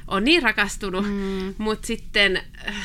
on 0.08 0.24
niin 0.24 0.44
rakastunut, 0.44 1.06
mm. 1.06 1.54
mutta 1.58 1.88
sitten 1.88 2.42
äh, 2.68 2.76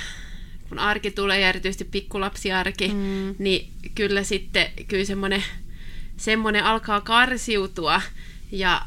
kun 0.69 0.79
arki 0.79 1.11
tulee 1.11 1.41
ja 1.41 1.49
erityisesti 1.49 1.85
pikkulapsiarki, 1.85 2.89
mm. 2.89 3.35
niin 3.39 3.71
kyllä 3.95 4.23
sitten 4.23 4.67
kyllä 4.89 5.05
semmoinen, 5.05 5.45
semmoinen 6.17 6.65
alkaa 6.65 7.01
karsiutua 7.01 8.03
ja 8.53 8.83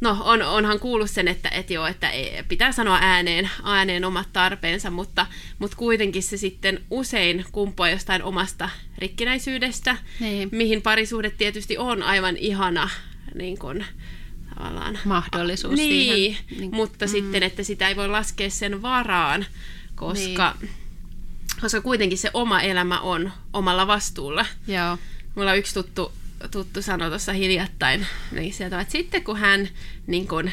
No, 0.00 0.16
on, 0.20 0.42
onhan 0.42 0.80
kuullut 0.80 1.10
sen, 1.10 1.28
että, 1.28 1.48
että, 1.48 1.72
joo, 1.72 1.86
että 1.86 2.10
pitää 2.48 2.72
sanoa 2.72 2.98
ääneen, 3.02 3.50
ääneen 3.64 4.04
omat 4.04 4.28
tarpeensa, 4.32 4.90
mutta, 4.90 5.26
mutta 5.58 5.76
kuitenkin 5.76 6.22
se 6.22 6.36
sitten 6.36 6.80
usein 6.90 7.44
kumpuaa 7.52 7.90
jostain 7.90 8.22
omasta 8.22 8.70
rikkinäisyydestä, 8.98 9.96
niin. 10.20 10.48
mihin 10.52 10.82
parisuhde 10.82 11.30
tietysti 11.30 11.78
on 11.78 12.02
aivan 12.02 12.36
ihana 12.36 12.90
niin 13.34 13.58
kuin, 13.58 13.84
tavallaan, 14.54 14.98
mahdollisuus 15.04 15.74
niin, 15.74 15.90
siihen. 15.90 16.44
Niin, 16.60 16.74
mutta 16.74 17.06
mm. 17.06 17.10
sitten, 17.10 17.42
että 17.42 17.62
sitä 17.62 17.88
ei 17.88 17.96
voi 17.96 18.08
laskea 18.08 18.50
sen 18.50 18.82
varaan, 18.82 19.46
koska, 19.94 20.54
niin. 20.60 20.70
koska 21.60 21.80
kuitenkin 21.80 22.18
se 22.18 22.30
oma 22.34 22.60
elämä 22.60 23.00
on 23.00 23.32
omalla 23.52 23.86
vastuulla. 23.86 24.46
Joo. 24.66 24.98
Mulla 25.34 25.50
on 25.50 25.58
yksi 25.58 25.74
tuttu 25.74 26.12
tuttu 26.50 26.82
sanoi 26.82 27.08
tuossa 27.08 27.32
hiljattain, 27.32 28.06
niin 28.32 28.52
sieltä, 28.52 28.80
että 28.80 28.92
sitten 28.92 29.24
kun 29.24 29.36
hän 29.36 29.68
niin 30.06 30.28
kun, 30.28 30.50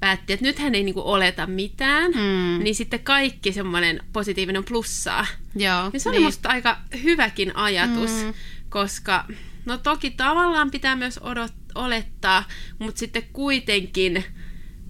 päätti, 0.00 0.32
että 0.32 0.46
nyt 0.46 0.58
hän 0.58 0.74
ei 0.74 0.82
niin 0.82 0.94
kuin, 0.94 1.06
oleta 1.06 1.46
mitään, 1.46 2.10
mm. 2.10 2.64
niin 2.64 2.74
sitten 2.74 3.00
kaikki 3.00 3.52
semmoinen 3.52 4.00
positiivinen 4.12 4.64
plussaa. 4.64 5.26
Joo, 5.54 5.90
ja 5.92 6.00
se 6.00 6.08
oli 6.08 6.16
niin. 6.16 6.24
musta 6.24 6.48
aika 6.48 6.78
hyväkin 7.02 7.56
ajatus, 7.56 8.10
mm. 8.24 8.34
koska 8.68 9.24
no 9.64 9.78
toki 9.78 10.10
tavallaan 10.10 10.70
pitää 10.70 10.96
myös 10.96 11.18
odot, 11.18 11.52
olettaa, 11.74 12.44
mutta 12.78 12.98
sitten 12.98 13.22
kuitenkin 13.32 14.24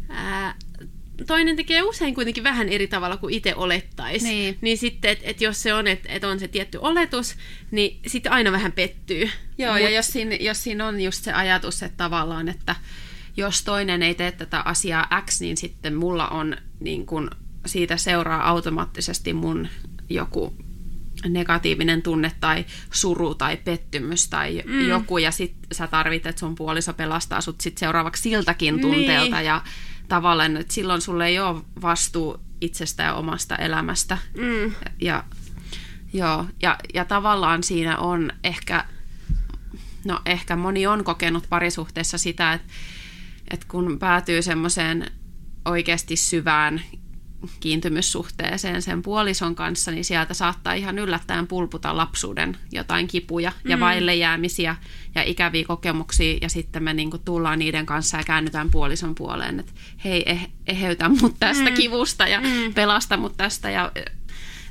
ää, 0.09 0.55
toinen 1.27 1.57
tekee 1.57 1.83
usein 1.83 2.15
kuitenkin 2.15 2.45
vähän 2.45 2.69
eri 2.69 2.87
tavalla 2.87 3.17
kuin 3.17 3.35
itse 3.35 3.55
olettaisi. 3.55 4.27
Niin. 4.29 4.59
niin 4.61 4.79
sitten, 4.79 5.11
että 5.11 5.25
et 5.29 5.41
jos 5.41 5.63
se 5.63 5.75
on, 5.75 5.87
että 5.87 6.09
et 6.13 6.25
on 6.25 6.41
se 6.41 6.49
tietty 6.49 6.79
oletus, 6.81 7.35
niin 7.71 8.01
sitten 8.07 8.33
aina 8.33 8.53
vähän 8.53 8.73
pettyy. 8.73 9.31
Joo, 9.59 9.73
Mut... 9.73 9.83
ja 9.83 9.91
jos 9.91 10.07
siinä, 10.07 10.35
jos 10.35 10.63
siinä 10.63 10.87
on 10.87 11.01
just 11.01 11.25
se 11.25 11.33
ajatus, 11.33 11.83
että 11.83 11.97
tavallaan, 11.97 12.49
että 12.49 12.77
jos 13.37 13.63
toinen 13.63 14.03
ei 14.03 14.15
tee 14.15 14.33
tätä 14.33 14.61
asiaa 14.61 15.23
X, 15.27 15.41
niin 15.41 15.57
sitten 15.57 15.95
mulla 15.95 16.29
on 16.29 16.57
niin 16.81 17.07
kun, 17.07 17.31
siitä 17.67 17.97
seuraa 17.97 18.49
automaattisesti 18.49 19.33
mun 19.33 19.69
joku 20.09 20.57
negatiivinen 21.29 22.03
tunne 22.03 22.33
tai 22.41 22.65
suru 22.93 23.35
tai 23.35 23.57
pettymys 23.57 24.29
tai 24.29 24.63
mm. 24.67 24.89
joku, 24.89 25.19
ja 25.19 25.31
sit 25.31 25.55
sä 25.73 25.87
tarvit, 25.87 26.27
että 26.27 26.41
sun 26.41 26.55
puoliso 26.55 26.93
pelastaa 26.93 27.41
sut 27.41 27.61
sit 27.61 27.79
seuraavaksi 27.79 28.23
siltäkin 28.23 28.81
tunteelta, 28.81 29.37
niin. 29.37 29.47
ja 29.47 29.63
tavallaan, 30.09 30.57
että 30.57 30.75
silloin 30.75 31.01
sulle 31.01 31.27
ei 31.27 31.41
ole 31.41 31.63
vastuu 31.83 32.41
itsestä 32.61 33.03
ja 33.03 33.15
omasta 33.15 33.57
elämästä. 33.57 34.19
Mm. 34.37 34.75
Ja, 35.01 35.25
joo, 36.13 36.47
ja, 36.63 36.79
ja 36.95 37.05
tavallaan 37.05 37.63
siinä 37.63 37.99
on 37.99 38.33
ehkä, 38.45 38.85
no 40.05 40.21
ehkä 40.27 40.57
moni 40.57 40.87
on 40.87 41.05
kokenut 41.05 41.47
parisuhteessa 41.49 42.19
sitä, 42.19 42.53
että, 42.53 42.73
että 43.51 43.67
kun 43.69 43.99
päätyy 43.99 44.43
semmoiseen 44.43 45.11
oikeasti 45.65 46.17
syvään 46.17 46.83
kiintymyssuhteeseen 47.61 48.83
sen 48.83 49.03
puolison 49.03 49.55
kanssa, 49.55 49.91
niin 49.91 50.05
sieltä 50.05 50.35
saattaa 50.35 50.73
ihan 50.73 50.99
yllättäen 50.99 51.47
pulputa 51.47 51.97
lapsuuden 51.97 52.57
jotain 52.73 53.09
kipuja 53.09 53.53
ja 53.65 53.77
mm. 53.77 53.81
vaille 53.81 54.15
jäämisiä 54.15 54.77
ja 55.15 55.23
ikäviä 55.23 55.65
kokemuksia, 55.65 56.39
ja 56.41 56.49
sitten 56.49 56.83
me 56.83 56.95
niin 56.95 57.11
kuin 57.11 57.23
tullaan 57.25 57.59
niiden 57.59 57.87
kanssa 57.87 58.17
ja 58.17 58.25
käännytään 58.25 58.71
puolison 58.71 59.15
puoleen, 59.15 59.61
että 59.61 59.73
hei, 60.05 60.23
eh, 60.27 60.49
eheytä 60.67 61.09
mut 61.09 61.37
tästä 61.41 61.71
mm. 61.71 61.77
kivusta 61.77 62.29
ja 62.29 62.41
mm. 62.41 62.75
pelasta 62.75 63.17
mut 63.17 63.37
tästä. 63.37 63.71
Ja, 63.71 63.93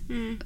mm. 0.07 0.37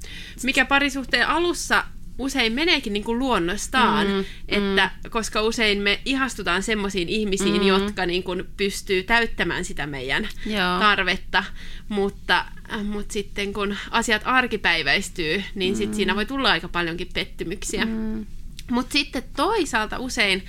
Mikä 0.44 0.66
parisuhteen 0.66 1.28
alussa 1.28 1.84
usein 2.18 2.54
meneekin 2.54 2.94
niin 2.94 3.04
kuin 3.04 3.20
luonnostaan, 3.20 4.08
mm, 4.08 4.26
että, 4.48 4.92
mm. 5.04 5.10
koska 5.10 5.42
usein 5.42 5.82
me 5.82 6.00
ihastutaan 6.06 6.64
semmoisiin 6.64 7.10
ihmisiin, 7.10 7.62
mm. 7.62 7.68
jotka 7.68 8.06
niin 8.06 8.24
kuin 8.24 8.44
pystyy 8.58 9.04
täyttämään 9.04 9.66
sitä 9.66 9.88
meidän 9.88 10.30
Joo. 10.46 10.80
tarvetta, 10.80 11.44
mutta, 11.90 12.46
äh, 12.74 12.84
mutta 12.84 13.14
sitten 13.14 13.54
kun 13.54 13.76
asiat 13.92 14.22
arkipäiväistyy, 14.26 15.44
niin 15.56 15.74
mm. 15.74 15.78
sit 15.78 15.94
siinä 15.94 16.16
voi 16.16 16.26
tulla 16.26 16.52
aika 16.52 16.68
paljonkin 16.68 17.10
pettymyksiä. 17.14 17.86
Mm. 17.86 18.26
Mutta 18.72 18.94
sitten 18.94 19.24
toisaalta 19.36 20.00
usein 20.00 20.44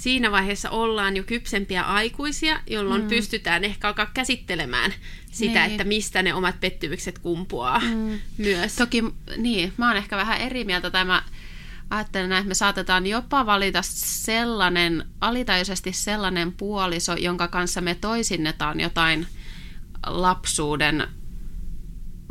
siinä 0.00 0.30
vaiheessa 0.30 0.70
ollaan 0.70 1.16
jo 1.16 1.22
kypsempiä 1.24 1.82
aikuisia, 1.82 2.60
jolloin 2.66 3.02
mm. 3.02 3.08
pystytään 3.08 3.64
ehkä 3.64 3.88
alkaa 3.88 4.10
käsittelemään 4.14 4.94
sitä, 5.32 5.60
niin. 5.60 5.70
että 5.70 5.84
mistä 5.84 6.22
ne 6.22 6.34
omat 6.34 6.60
pettymykset 6.60 7.18
kumpuaa 7.18 7.80
mm. 7.80 8.20
myös. 8.38 8.74
Toki, 8.74 9.04
niin, 9.36 9.72
mä 9.76 9.88
oon 9.88 9.96
ehkä 9.96 10.16
vähän 10.16 10.40
eri 10.40 10.64
mieltä, 10.64 10.90
tai 10.90 11.04
mä 11.04 11.22
ajattelen, 11.90 12.32
että 12.32 12.48
me 12.48 12.54
saatetaan 12.54 13.06
jopa 13.06 13.46
valita 13.46 13.82
sellainen, 13.82 15.04
alitajuisesti 15.20 15.92
sellainen 15.92 16.52
puoliso, 16.52 17.14
jonka 17.14 17.48
kanssa 17.48 17.80
me 17.80 17.94
toisinnetaan 17.94 18.80
jotain 18.80 19.26
lapsuuden 20.06 21.08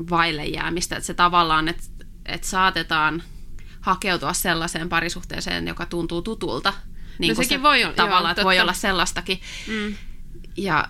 vaille 0.09 0.45
jäämistä, 0.45 0.95
että 0.95 1.07
se 1.07 1.13
tavallaan, 1.13 1.67
että, 1.67 1.83
että 2.25 2.47
saatetaan 2.47 3.23
hakeutua 3.81 4.33
sellaiseen 4.33 4.89
parisuhteeseen, 4.89 5.67
joka 5.67 5.85
tuntuu 5.85 6.21
tutulta, 6.21 6.73
niin 7.19 7.29
no 7.29 7.35
sekin 7.35 7.59
se 7.59 7.63
voi 7.63 7.83
olla. 7.83 7.95
Tavallaan, 7.95 8.31
että 8.31 8.43
voi 8.43 8.59
olla 8.59 8.73
sellaistakin. 8.73 9.41
Mm. 9.67 9.95
Ja 10.57 10.87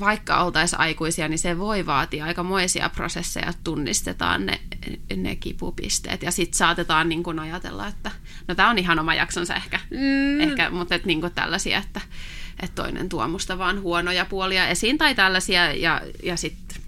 vaikka 0.00 0.44
oltaisiin 0.44 0.80
aikuisia, 0.80 1.28
niin 1.28 1.38
se 1.38 1.58
voi 1.58 1.86
vaatia 1.86 2.24
aikamoisia 2.24 2.88
prosesseja, 2.88 3.50
että 3.50 3.60
tunnistetaan 3.64 4.46
ne, 4.46 4.60
ne 5.16 5.36
kipupisteet. 5.36 6.22
Ja 6.22 6.30
sitten 6.30 6.58
saatetaan 6.58 7.08
niin 7.08 7.22
kun 7.22 7.38
ajatella, 7.38 7.86
että 7.86 8.10
no 8.48 8.54
tämä 8.54 8.70
on 8.70 8.78
ihan 8.78 8.98
oma 8.98 9.14
jaksonsa 9.14 9.54
ehkä, 9.54 9.80
mm. 9.90 10.40
ehkä 10.40 10.70
mutta 10.70 10.94
et 10.94 11.04
niin 11.04 11.20
tällaisia, 11.34 11.78
että, 11.78 12.00
että 12.62 12.82
toinen 12.82 13.08
tuo 13.08 13.28
musta 13.28 13.58
vaan 13.58 13.80
huonoja 13.80 14.24
puolia 14.24 14.68
esiin 14.68 14.98
tai 14.98 15.14
tällaisia, 15.14 15.72
ja, 15.72 16.00
ja 16.22 16.36
sitten 16.36 16.82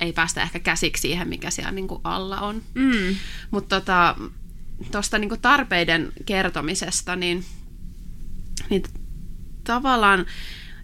ei 0.00 0.12
päästä 0.12 0.42
ehkä 0.42 0.58
käsiksi 0.58 1.00
siihen, 1.00 1.28
mikä 1.28 1.50
siellä 1.50 1.72
niin 1.72 1.88
alla 2.04 2.40
on. 2.40 2.62
Mm. 2.74 3.16
Mutta 3.50 3.80
tota, 3.80 4.16
tuosta 4.92 5.18
niin 5.18 5.40
tarpeiden 5.40 6.12
kertomisesta, 6.26 7.16
niin– 7.16 7.44
niin 8.70 8.82
tavallaan 9.64 10.26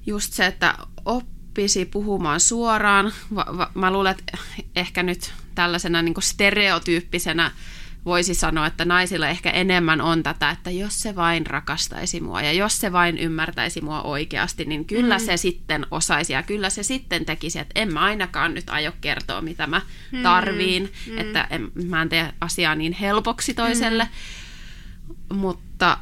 just 0.06 0.32
se, 0.32 0.46
että 0.46 0.74
oppisi 1.04 1.84
puhumaan 1.84 2.40
suoraan, 2.40 3.12
va, 3.34 3.46
va, 3.56 3.70
mä 3.74 3.90
luulen, 3.90 4.14
että 4.18 4.38
ehkä 4.76 5.02
nyt 5.02 5.32
tällaisena 5.54 6.02
niin 6.02 6.14
stereotyyppisenä 6.20 7.50
voisi 8.04 8.34
sanoa, 8.34 8.66
että 8.66 8.84
naisilla 8.84 9.28
ehkä 9.28 9.50
enemmän 9.50 10.00
on 10.00 10.22
tätä, 10.22 10.50
että 10.50 10.70
jos 10.70 11.00
se 11.00 11.16
vain 11.16 11.46
rakastaisi 11.46 12.20
mua 12.20 12.42
ja 12.42 12.52
jos 12.52 12.80
se 12.80 12.92
vain 12.92 13.18
ymmärtäisi 13.18 13.80
mua 13.80 14.02
oikeasti, 14.02 14.64
niin 14.64 14.84
kyllä 14.84 15.18
mm. 15.18 15.24
se 15.24 15.36
sitten 15.36 15.86
osaisi 15.90 16.32
ja 16.32 16.42
kyllä 16.42 16.70
se 16.70 16.82
sitten 16.82 17.24
tekisi, 17.24 17.58
että 17.58 17.80
en 17.80 17.92
mä 17.92 18.00
ainakaan 18.00 18.54
nyt 18.54 18.70
aio 18.70 18.92
kertoa, 19.00 19.40
mitä 19.40 19.66
mä 19.66 19.80
mm. 20.12 20.22
tarviin, 20.22 20.92
mm. 21.06 21.18
että 21.18 21.46
en, 21.50 21.72
mä 21.84 22.02
en 22.02 22.08
tee 22.08 22.32
asiaa 22.40 22.74
niin 22.74 22.92
helpoksi 22.92 23.54
toiselle, 23.54 24.08
mm. 25.30 25.36
mutta 25.36 25.98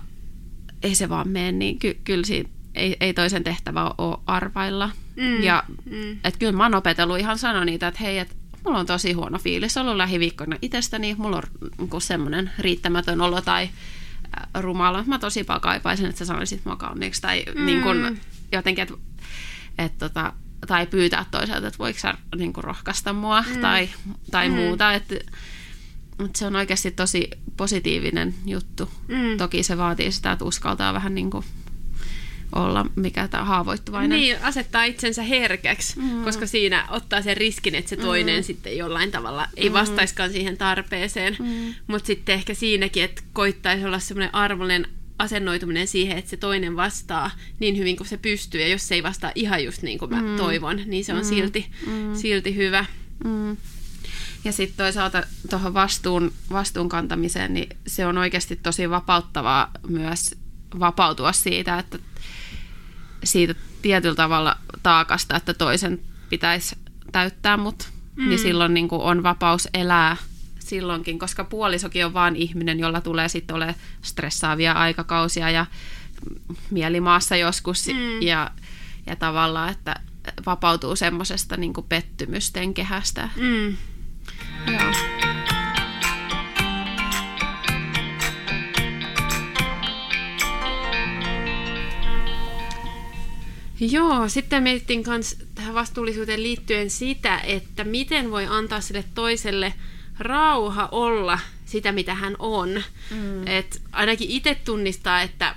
ei 0.83 0.95
se 0.95 1.09
vaan 1.09 1.29
mene, 1.29 1.53
niin 1.53 1.79
ky- 1.79 2.01
kyllä 2.05 2.25
siinä 2.25 2.49
ei, 2.75 2.97
ei 3.01 3.15
toisen 3.15 3.45
tehtävä 3.45 3.95
ole 3.99 4.19
arvailla. 4.27 4.91
Mm, 5.17 5.43
ja 5.43 5.63
mm. 5.85 6.19
Et 6.25 6.37
kyllä 6.37 6.53
mä 6.53 6.63
oon 6.63 6.75
opetellut 6.75 7.19
ihan 7.19 7.39
sanoa 7.39 7.65
niitä, 7.65 7.89
että 7.89 8.01
hei, 8.03 8.19
että 8.19 8.35
mulla 8.65 8.79
on 8.79 8.87
tosi 8.87 9.13
huono 9.13 9.39
fiilis 9.39 9.77
ollut 9.77 9.97
lähiviikkona 9.97 10.57
itsestäni, 10.63 11.15
mulla 11.19 11.37
on 11.37 11.43
niin 11.79 12.03
semmoinen 12.03 12.51
riittämätön 12.59 13.21
olo 13.21 13.41
tai 13.41 13.63
äh, 13.63 14.63
rumala. 14.63 15.05
Mä 15.07 15.19
tosi 15.19 15.45
paljon 15.45 15.61
kaipaisin, 15.61 16.07
että 16.07 16.19
sä 16.19 16.25
sanoisit 16.25 16.65
mua 16.65 16.77
kauniiksi 16.77 17.23
tai 17.23 17.45
mm. 17.55 17.67
niin 17.67 17.83
kun, 17.83 18.19
jotenkin, 18.53 18.83
että 18.83 18.95
et, 19.79 19.99
tota, 19.99 20.33
tai 20.67 20.87
pyytää 20.87 21.27
toisaalta, 21.31 21.67
että 21.67 21.79
voiko 21.79 21.99
sä 21.99 22.15
niin 22.37 22.53
rohkaista 22.57 23.13
mua 23.13 23.45
mm. 23.55 23.61
tai, 23.61 23.89
tai 24.31 24.49
mm. 24.49 24.55
muuta. 24.55 24.95
Että 24.95 25.15
Mutta 26.19 26.39
se 26.39 26.47
on 26.47 26.57
oikeasti 26.57 26.91
tosi 26.91 27.31
positiivinen 27.57 28.35
juttu. 28.47 28.89
Mm. 29.09 29.37
Toki 29.39 29.63
se 29.63 29.79
vaatii 29.79 30.13
sitä, 30.13 30.33
että 30.33 30.45
uskaltaa 30.45 30.95
vähän 30.95 31.15
niin 31.15 31.31
kuin 31.31 31.45
olla 32.53 32.87
mikä 32.97 33.29
tämä 33.29 33.45
haavoittuvainen. 33.45 34.19
Niin, 34.19 34.37
asettaa 34.43 34.85
itsensä 34.85 35.23
herkäksi, 35.23 35.99
mm. 35.99 36.25
koska 36.25 36.47
siinä 36.47 36.87
ottaa 36.91 37.23
sen 37.23 37.37
riskin, 37.37 37.75
että 37.75 37.89
se 37.89 37.97
toinen 37.97 38.41
mm. 38.41 38.45
sitten 38.45 38.77
jollain 38.77 39.11
tavalla 39.11 39.47
ei 39.57 39.69
mm. 39.69 39.73
vastaiskaan 39.73 40.33
siihen 40.33 40.57
tarpeeseen. 40.57 41.37
Mm. 41.39 41.75
Mutta 41.87 42.07
sitten 42.07 42.35
ehkä 42.35 42.55
siinäkin, 42.55 43.05
että 43.05 43.23
koittaisi 43.33 43.85
olla 43.85 43.99
semmoinen 43.99 44.35
arvollinen 44.35 44.87
asennoituminen 45.19 45.87
siihen, 45.87 46.19
että 46.19 46.31
se 46.31 46.37
toinen 46.37 46.77
vastaa 46.77 47.31
niin 47.61 47.79
hyvin 47.79 47.97
kuin 47.97 48.09
se 48.09 48.17
pystyy, 48.17 48.61
ja 48.61 48.69
jos 48.69 48.89
se 48.89 48.95
ei 48.95 49.03
vastaa 49.03 49.33
ihan 49.35 49.65
just 49.65 49.83
niin 49.83 49.99
kuin 49.99 50.11
mä 50.11 50.23
mm. 50.23 50.37
toivon, 50.37 50.81
niin 50.87 51.05
se 51.05 51.13
on 51.13 51.19
mm. 51.19 51.25
silti, 51.25 51.67
mm. 51.87 52.15
silti 52.15 52.57
hyvä. 52.57 52.85
Mm. 53.25 53.57
Ja 54.45 54.53
sitten 54.53 54.77
toisaalta 54.77 55.23
tuohon 55.51 55.75
vastuun, 55.75 56.33
vastuun 56.53 56.89
kantamiseen, 56.89 57.55
niin 57.55 57.77
se 57.87 58.07
on 58.07 58.19
oikeasti 58.19 58.57
tosi 58.57 58.91
vapauttavaa 58.91 59.71
myös 59.89 60.35
vapautua 60.81 61.33
siitä, 61.33 61.79
että 61.79 61.99
siitä 63.25 63.55
tietyllä 63.83 64.15
tavalla 64.15 64.57
taakasta, 64.83 65.37
että 65.37 65.55
toisen 65.55 66.01
pitäisi 66.31 66.77
täyttää 67.13 67.57
mut, 67.57 67.89
niin 68.17 68.25
mm. 68.25 68.29
niin 68.29 68.39
silloin 68.39 68.75
niin 68.75 68.89
on 68.91 69.23
vapaus 69.23 69.69
elää 69.75 70.17
silloinkin, 70.59 71.19
koska 71.19 71.45
puolisokin 71.45 72.07
on 72.07 72.15
vaan 72.15 72.37
ihminen, 72.37 72.79
jolla 72.81 73.01
tulee 73.01 73.29
sitten 73.29 73.57
ole 73.57 73.75
stressaavia 74.03 74.73
aikakausia 74.73 75.51
ja 75.51 75.67
mielimaassa 76.71 77.37
joskus 77.37 77.87
mm. 77.87 78.23
ja, 78.23 78.51
ja 79.07 79.17
tavallaan, 79.17 79.71
että 79.71 80.01
vapautuu 80.47 80.97
semmoisesta 80.97 81.57
niin 81.57 81.73
pettymysten 81.89 82.75
kehästä. 82.75 83.29
Mm. 83.37 83.77
Joo. 84.67 84.93
Joo, 93.91 94.29
sitten 94.29 94.63
mietittiin 94.63 95.05
myös 95.07 95.39
tähän 95.55 95.75
vastuullisuuteen 95.75 96.43
liittyen 96.43 96.91
sitä, 96.91 97.39
että 97.39 97.85
miten 97.85 98.31
voi 98.31 98.47
antaa 98.47 98.81
sille 98.81 99.05
toiselle 99.15 99.75
rauha 100.19 100.89
olla 100.93 101.39
sitä, 101.65 101.93
mitä 101.93 102.15
hän 102.15 102.37
on. 102.39 102.83
Mm. 103.11 103.47
Et 103.47 103.83
ainakin 103.93 104.31
itse 104.31 104.55
tunnistaa, 104.55 105.23
että, 105.23 105.55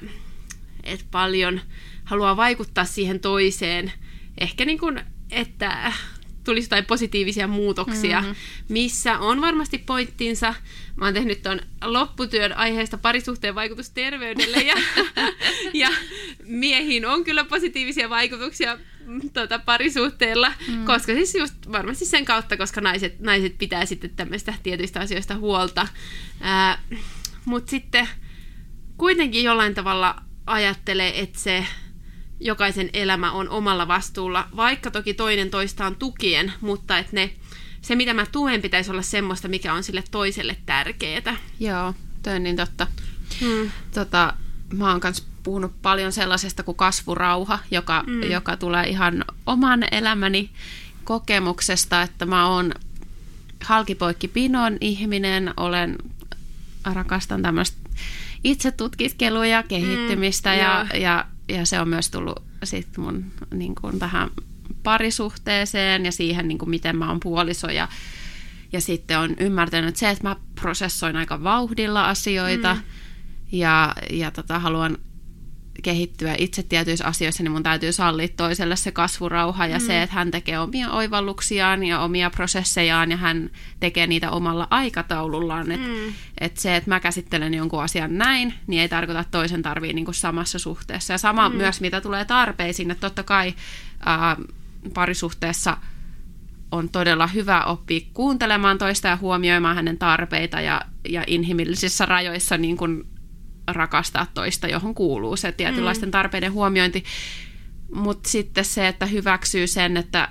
että 0.84 1.06
paljon 1.12 1.62
haluaa 2.04 2.38
vaikuttaa 2.38 2.86
siihen 2.86 3.20
toiseen. 3.20 3.92
Ehkä 4.38 4.66
niin 4.66 4.80
kuin, 4.80 5.02
että 5.32 5.94
tulisi 6.46 6.66
jotain 6.66 6.86
positiivisia 6.86 7.48
muutoksia, 7.48 8.22
mm-hmm. 8.22 8.36
missä 8.70 9.20
on 9.20 9.42
varmasti 9.42 9.78
pointtinsa. 9.78 10.54
Mä 10.96 11.06
oon 11.06 11.14
tehnyt 11.14 11.42
tuon 11.44 11.60
lopputyön 11.84 12.54
aiheesta 12.54 12.98
parisuhteen 12.98 13.56
vaikutus 13.56 13.90
terveydelle 13.90 14.58
ja, 14.58 14.76
ja 15.84 15.90
miehiin 16.44 17.06
on 17.06 17.24
kyllä 17.24 17.44
positiivisia 17.44 18.10
vaikutuksia 18.10 18.78
tuota, 19.34 19.60
parisuhteella, 19.60 20.54
mm. 20.68 20.86
koska 20.86 21.14
siis 21.14 21.36
just 21.36 21.56
varmasti 21.72 22.06
sen 22.06 22.26
kautta, 22.26 22.58
koska 22.58 22.82
naiset, 22.82 23.20
naiset 23.20 23.58
pitää 23.58 23.86
sitten 23.86 24.10
tämmöistä 24.16 24.54
tietyistä 24.64 25.00
asioista 25.00 25.36
huolta. 25.36 25.88
Mutta 27.46 27.70
sitten 27.70 28.08
kuitenkin 28.98 29.44
jollain 29.44 29.74
tavalla 29.76 30.16
ajattelee, 30.48 31.20
että 31.20 31.40
se 31.40 31.66
jokaisen 32.40 32.90
elämä 32.94 33.32
on 33.32 33.50
omalla 33.50 33.88
vastuulla, 33.88 34.48
vaikka 34.56 34.92
toki 34.92 35.14
toinen 35.14 35.50
toistaan 35.50 35.96
tukien, 35.96 36.54
mutta 36.62 36.98
että 36.98 37.16
ne, 37.16 37.34
se 37.82 37.96
mitä 37.96 38.14
mä 38.14 38.26
tuen 38.32 38.62
pitäisi 38.62 38.92
olla 38.92 39.02
semmoista, 39.02 39.48
mikä 39.48 39.74
on 39.74 39.84
sille 39.84 40.04
toiselle 40.12 40.58
tärkeää. 40.66 41.38
Joo, 41.60 41.94
toi 42.24 42.36
on 42.36 42.44
niin 42.44 42.56
totta. 42.56 42.88
Hmm. 43.42 43.72
Tota, 43.94 44.34
mä 44.74 44.92
oon 44.92 45.00
kanssa 45.00 45.24
puhunut 45.44 45.82
paljon 45.82 46.12
sellaisesta 46.12 46.64
kuin 46.64 46.78
kasvurauha, 46.78 47.60
joka, 47.72 48.04
mm. 48.08 48.24
joka 48.24 48.58
tulee 48.58 48.88
ihan 48.88 49.26
oman 49.46 49.84
elämäni 49.92 50.50
kokemuksesta, 51.04 52.02
että 52.02 52.26
mä 52.26 52.48
oon 52.48 52.72
halkipoikki 53.64 54.28
pinon 54.28 54.78
ihminen, 54.82 55.54
olen, 55.58 55.96
rakastan 56.94 57.42
tämmöistä 57.42 57.78
itsetutkiskelua 58.44 59.46
ja 59.46 59.64
kehittymistä 59.64 60.50
mm, 60.50 60.60
ja, 60.60 60.86
ja, 60.94 61.26
ja 61.50 61.66
se 61.66 61.80
on 61.80 61.90
myös 61.90 62.10
tullut 62.10 62.44
sit 62.64 62.98
mun 62.98 63.26
niin 63.54 63.76
kuin 63.76 64.00
tähän 64.00 64.30
parisuhteeseen 64.84 66.06
ja 66.06 66.12
siihen, 66.12 66.48
niin 66.48 66.58
kuin 66.58 66.70
miten 66.70 66.98
mä 66.98 67.10
oon 67.10 67.20
puoliso 67.20 67.68
ja, 67.68 67.88
ja 68.72 68.82
sitten 68.82 69.20
on 69.20 69.36
ymmärtänyt 69.40 69.96
se, 69.96 70.10
että 70.10 70.24
mä 70.24 70.36
prosessoin 70.62 71.16
aika 71.16 71.44
vauhdilla 71.44 72.10
asioita 72.10 72.76
mm. 72.76 72.82
ja, 73.52 73.96
ja 74.12 74.32
tota, 74.32 74.60
haluan 74.60 74.98
kehittyä 75.84 76.36
itse 76.38 76.64
tietyissä 76.64 77.06
asioissa, 77.06 77.44
niin 77.44 77.52
mun 77.52 77.64
täytyy 77.64 77.92
sallia 77.92 78.28
toiselle 78.38 78.76
se 78.76 78.92
kasvurauha 78.92 79.68
ja 79.68 79.80
mm. 79.80 79.86
se, 79.86 80.02
että 80.02 80.16
hän 80.16 80.32
tekee 80.32 80.60
omia 80.60 80.92
oivalluksiaan 80.92 81.84
ja 81.84 82.00
omia 82.00 82.30
prosessejaan 82.30 83.12
ja 83.12 83.18
hän 83.18 83.50
tekee 83.80 84.08
niitä 84.08 84.32
omalla 84.32 84.68
aikataulullaan. 84.70 85.72
Että 85.72 85.88
mm. 85.88 86.14
et 86.42 86.58
se, 86.58 86.76
että 86.76 86.90
mä 86.90 87.00
käsittelen 87.00 87.54
jonkun 87.54 87.84
asian 87.84 88.18
näin, 88.18 88.54
niin 88.68 88.82
ei 88.82 88.90
tarkoita, 88.90 89.20
että 89.20 89.32
toisen 89.32 89.62
tarvii 89.62 89.94
niinku 89.94 90.14
samassa 90.14 90.60
suhteessa. 90.60 91.14
Ja 91.14 91.18
sama 91.18 91.50
mm. 91.50 91.56
myös, 91.56 91.82
mitä 91.82 92.02
tulee 92.02 92.26
tarpeisiin, 92.26 92.92
että 92.92 93.08
totta 93.08 93.24
kai 93.24 93.54
ää, 94.06 94.38
parisuhteessa 94.94 95.78
on 96.72 96.90
todella 96.90 97.28
hyvä 97.28 97.64
oppia 97.64 98.00
kuuntelemaan 98.14 98.78
toista 98.78 99.08
ja 99.08 99.18
huomioimaan 99.18 99.76
hänen 99.76 99.98
tarpeita 99.98 100.62
ja, 100.62 100.82
ja 101.10 101.24
inhimillisissä 101.28 102.06
rajoissa 102.06 102.58
niin 102.58 102.78
kuin 102.78 103.15
rakastaa 103.68 104.28
toista, 104.34 104.68
johon 104.68 104.96
kuuluu 104.96 105.38
se 105.38 105.52
tietynlaisten 105.52 106.10
mm. 106.10 106.12
tarpeiden 106.12 106.52
huomiointi. 106.52 107.04
Mutta 107.94 108.30
sitten 108.30 108.66
se, 108.66 108.88
että 108.88 109.06
hyväksyy 109.06 109.68
sen, 109.68 109.98
että 109.98 110.30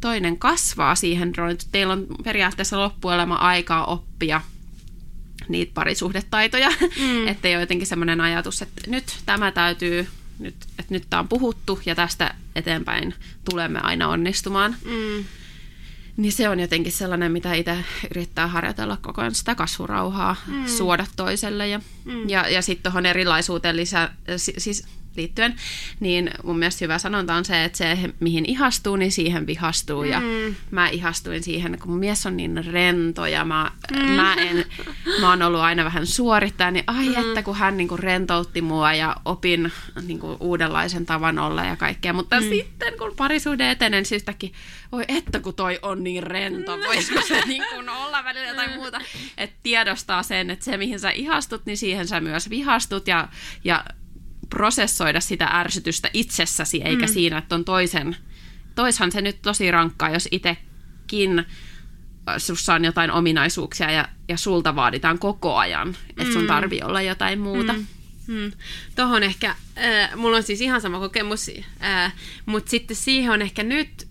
toinen 0.00 0.38
kasvaa 0.38 0.94
siihen 0.94 1.32
että 1.50 1.66
teillä 1.72 1.92
on 1.92 2.06
periaatteessa 2.24 2.78
loppuelämä 2.78 3.34
aikaa 3.34 3.84
oppia 3.84 4.40
niitä 5.48 5.74
parisuhdetaitoja, 5.74 6.70
mm. 6.98 7.26
että 7.28 7.48
ei 7.48 7.54
ole 7.54 7.62
jotenkin 7.62 7.86
semmoinen 7.86 8.20
ajatus, 8.20 8.62
että 8.62 8.90
nyt 8.90 9.04
tämä 9.26 9.52
täytyy, 9.52 10.08
nyt, 10.38 10.54
että 10.78 10.94
nyt 10.94 11.06
tämä 11.10 11.20
on 11.20 11.28
puhuttu 11.28 11.80
ja 11.86 11.94
tästä 11.94 12.34
eteenpäin 12.56 13.14
tulemme 13.50 13.80
aina 13.82 14.08
onnistumaan. 14.08 14.76
Mm. 14.84 15.24
Niin 16.16 16.32
se 16.32 16.48
on 16.48 16.60
jotenkin 16.60 16.92
sellainen, 16.92 17.32
mitä 17.32 17.54
itse 17.54 17.84
yrittää 18.10 18.46
harjoitella 18.46 18.98
koko 19.02 19.20
ajan 19.20 19.34
sitä 19.34 19.54
kasvurauhaa, 19.54 20.36
mm. 20.46 20.66
suoda 20.66 21.06
toiselle. 21.16 21.68
Ja, 21.68 21.80
mm. 22.04 22.28
ja, 22.28 22.48
ja 22.48 22.62
sitten 22.62 22.82
tuohon 22.82 23.06
erilaisuuteen 23.06 23.76
lisää, 23.76 24.14
siis 24.36 24.86
liittyen, 25.16 25.54
niin 26.00 26.30
mun 26.42 26.58
mielestä 26.58 26.84
hyvä 26.84 26.98
sanonta 26.98 27.34
on 27.34 27.44
se, 27.44 27.64
että 27.64 27.78
se, 27.78 27.98
mihin 28.20 28.44
ihastuu, 28.46 28.96
niin 28.96 29.12
siihen 29.12 29.46
vihastuu. 29.46 30.02
Mm. 30.02 30.10
Ja 30.10 30.22
mä 30.70 30.88
ihastuin 30.88 31.42
siihen, 31.42 31.78
kun 31.78 31.90
mun 31.90 31.98
mies 31.98 32.26
on 32.26 32.36
niin 32.36 32.64
rento 32.64 33.26
ja 33.26 33.44
mä, 33.44 33.70
mm. 33.92 34.10
mä, 34.10 34.34
en, 34.34 34.64
mä 35.20 35.28
oon 35.28 35.42
ollut 35.42 35.60
aina 35.60 35.84
vähän 35.84 36.06
suorittaja, 36.06 36.70
niin 36.70 36.84
ai 36.86 37.08
mm. 37.08 37.14
että 37.14 37.42
kun 37.42 37.56
hän 37.56 37.76
niinku 37.76 37.96
rentoutti 37.96 38.62
mua 38.62 38.92
ja 38.92 39.16
opin 39.24 39.72
niinku 40.02 40.36
uudenlaisen 40.40 41.06
tavan 41.06 41.38
olla 41.38 41.64
ja 41.64 41.76
kaikkea. 41.76 42.12
Mutta 42.12 42.40
mm. 42.40 42.48
sitten 42.48 42.98
kun 42.98 43.16
parisuhde 43.16 43.70
etenee, 43.70 44.00
niin 44.00 44.06
syystäkin, 44.06 44.52
oi 44.92 45.04
että 45.08 45.40
kun 45.40 45.54
toi 45.54 45.78
on 45.82 46.04
niin 46.04 46.22
rento, 46.22 46.78
voisiko 46.78 47.20
se 47.20 47.40
niinku 47.46 47.74
olla 47.96 48.24
välillä 48.24 48.48
jotain 48.48 48.70
mm. 48.70 48.76
muuta. 48.76 49.00
Että 49.38 49.56
tiedostaa 49.62 50.22
sen, 50.22 50.50
että 50.50 50.64
se 50.64 50.76
mihin 50.76 51.00
sä 51.00 51.10
ihastut, 51.10 51.66
niin 51.66 51.76
siihen 51.76 52.08
sä 52.08 52.20
myös 52.20 52.50
vihastut 52.50 53.08
ja, 53.08 53.28
ja 53.64 53.84
prosessoida 54.52 55.20
sitä 55.20 55.46
ärsytystä 55.46 56.10
itsessäsi, 56.12 56.82
eikä 56.82 57.06
mm. 57.06 57.12
siinä, 57.12 57.38
että 57.38 57.54
on 57.54 57.64
toisen... 57.64 58.16
Toishan 58.74 59.12
se 59.12 59.20
nyt 59.20 59.42
tosi 59.42 59.70
rankkaa, 59.70 60.10
jos 60.10 60.28
itsekin 60.30 61.38
äh, 61.38 62.34
sussa 62.38 62.74
on 62.74 62.84
jotain 62.84 63.10
ominaisuuksia 63.10 63.90
ja, 63.90 64.08
ja 64.28 64.36
sulta 64.36 64.76
vaaditaan 64.76 65.18
koko 65.18 65.56
ajan, 65.56 65.96
että 66.08 66.32
sun 66.32 66.42
mm. 66.42 66.48
tarvii 66.48 66.82
olla 66.82 67.02
jotain 67.02 67.40
muuta. 67.40 67.72
Mm. 67.72 67.86
Hmm. 68.26 68.52
Tuohon 68.96 69.22
ehkä, 69.22 69.50
äh, 69.50 70.16
mulla 70.16 70.36
on 70.36 70.42
siis 70.42 70.60
ihan 70.60 70.80
sama 70.80 70.98
kokemus, 70.98 71.50
äh, 71.82 72.14
mutta 72.46 72.70
sitten 72.70 72.96
siihen 72.96 73.32
on 73.32 73.42
ehkä 73.42 73.62
nyt 73.62 74.08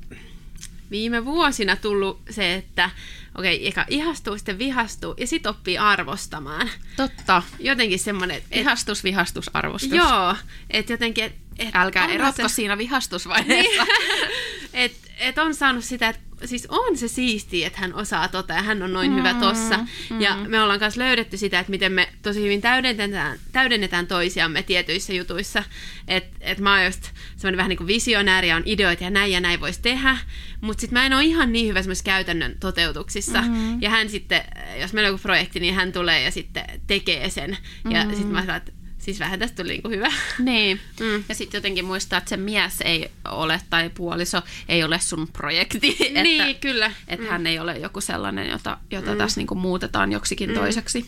viime 0.92 1.26
vuosina 1.26 1.76
tullut 1.76 2.22
se, 2.30 2.54
että 2.54 2.90
okei, 3.38 3.56
okay, 3.56 3.68
eka 3.68 3.86
ihastuu, 3.90 4.38
sitten 4.38 4.58
vihastuu 4.58 5.16
ja 5.18 5.28
sitten 5.28 5.50
oppii 5.50 5.78
arvostamaan. 5.78 6.70
Totta. 6.96 7.44
Jotenkin 7.60 8.00
semmoinen... 8.00 8.38
Et, 8.38 8.44
Ihastus, 8.52 9.04
vihastus, 9.04 9.50
arvostus. 9.54 9.92
Joo, 9.92 10.36
että 10.70 10.94
jotenkin... 10.94 11.24
Et, 11.24 11.36
et 11.60 11.76
Älkää 11.76 12.08
erotko 12.08 12.50
se... 12.50 12.56
siinä 12.56 12.78
vihastusvaiheessa. 12.84 13.84
Niin, 13.84 14.32
että 14.74 15.08
et 15.18 15.38
on 15.38 15.56
saanut 15.56 15.84
sitä, 15.84 16.10
että 16.10 16.22
siis 16.46 16.68
on 16.70 16.98
se 16.98 17.08
siistiä, 17.08 17.68
että 17.68 17.80
hän 17.80 17.94
osaa 17.94 18.28
tota 18.28 18.54
ja 18.54 18.62
hän 18.62 18.84
on 18.84 18.94
noin 18.94 19.12
mm, 19.12 19.18
hyvä 19.18 19.34
tossa. 19.34 19.78
Mm. 20.10 20.22
Ja 20.22 20.36
me 20.36 20.62
ollaan 20.62 20.80
myös 20.80 20.98
löydetty 20.98 21.38
sitä, 21.38 21.60
että 21.60 21.70
miten 21.72 21.92
me 21.92 22.10
tosi 22.22 22.44
hyvin 22.44 22.62
täydennetään, 22.62 23.40
täydennetään 23.52 24.08
toisiamme 24.08 24.64
tietyissä 24.64 25.14
jutuissa. 25.14 25.64
Että 26.08 26.38
et 26.42 26.60
mä 26.60 26.76
oon 26.76 26.86
just 26.86 27.04
semmoinen 27.38 27.58
vähän 27.58 27.70
niin 27.70 27.78
kuin 27.78 27.88
visionääri 27.88 28.50
ja 28.50 28.56
on 28.56 28.64
ideoita 28.66 29.04
ja 29.04 29.10
näin 29.10 29.32
ja 29.32 29.40
näin 29.40 29.60
voisi 29.60 29.82
tehdä. 29.82 30.18
Mutta 30.62 30.82
sitten 30.82 31.00
mä 31.00 31.06
en 31.06 31.14
ole 31.14 31.24
ihan 31.24 31.52
niin 31.52 31.68
hyvä 31.68 31.82
semmoisissa 31.82 32.06
käytännön 32.06 32.56
toteutuksissa. 32.60 33.42
Mm. 33.42 33.82
Ja 33.82 33.90
hän 33.90 34.10
sitten, 34.10 34.42
jos 34.82 34.94
meillä 34.94 35.08
on 35.08 35.14
joku 35.14 35.22
projekti, 35.22 35.60
niin 35.60 35.74
hän 35.74 35.92
tulee 35.92 36.22
ja 36.22 36.32
sitten 36.32 36.66
tekee 36.88 37.30
sen. 37.30 37.58
Ja 37.90 38.04
mm. 38.04 38.10
sitten 38.10 38.32
mä 38.32 38.42
sanon, 38.42 38.56
että 38.56 38.72
Siis 39.02 39.20
vähän 39.20 39.40
tästä 39.40 39.64
tuli 39.64 39.72
niinku 39.72 39.90
hyvä. 39.90 40.12
Niin. 40.40 40.80
Mm. 41.00 41.24
Ja 41.30 41.36
sitten 41.36 41.58
jotenkin 41.58 41.86
muistaa, 41.86 42.18
että 42.18 42.30
se 42.30 42.38
mies 42.38 42.82
ei 42.82 43.12
ole, 43.32 43.62
tai 43.70 43.90
puoliso 43.90 44.42
ei 44.70 44.84
ole 44.84 45.00
sun 45.00 45.28
projekti. 45.28 45.98
Niin, 46.22 46.42
että, 46.42 46.62
kyllä. 46.62 46.92
Että 47.08 47.26
mm. 47.26 47.32
hän 47.32 47.48
ei 47.48 47.60
ole 47.60 47.78
joku 47.78 48.02
sellainen, 48.02 48.50
jota, 48.50 48.78
jota 48.92 49.12
mm. 49.12 49.18
tässä 49.18 49.40
niinku 49.40 49.56
muutetaan 49.56 50.12
joksikin 50.12 50.50
mm. 50.50 50.56
toiseksi. 50.56 51.06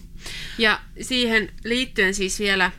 Ja 0.57 0.79
siihen 1.01 1.51
liittyen 1.63 2.13
siis 2.13 2.39
vielä 2.39 2.71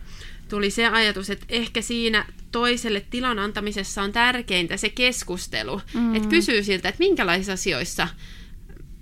tuli 0.49 0.71
se 0.71 0.87
ajatus, 0.87 1.31
että 1.31 1.47
ehkä 1.49 1.83
siinä 1.83 2.25
toiselle 2.53 3.07
tilan 3.11 3.39
antamisessa 3.39 4.03
on 4.03 4.13
tärkeintä 4.13 4.77
se 4.77 4.89
keskustelu. 4.89 5.81
Mm. 5.95 6.15
Että 6.15 6.29
kysyy 6.29 6.63
siltä, 6.63 6.89
että 6.89 6.99
minkälaisissa 6.99 7.53
asioissa 7.53 8.09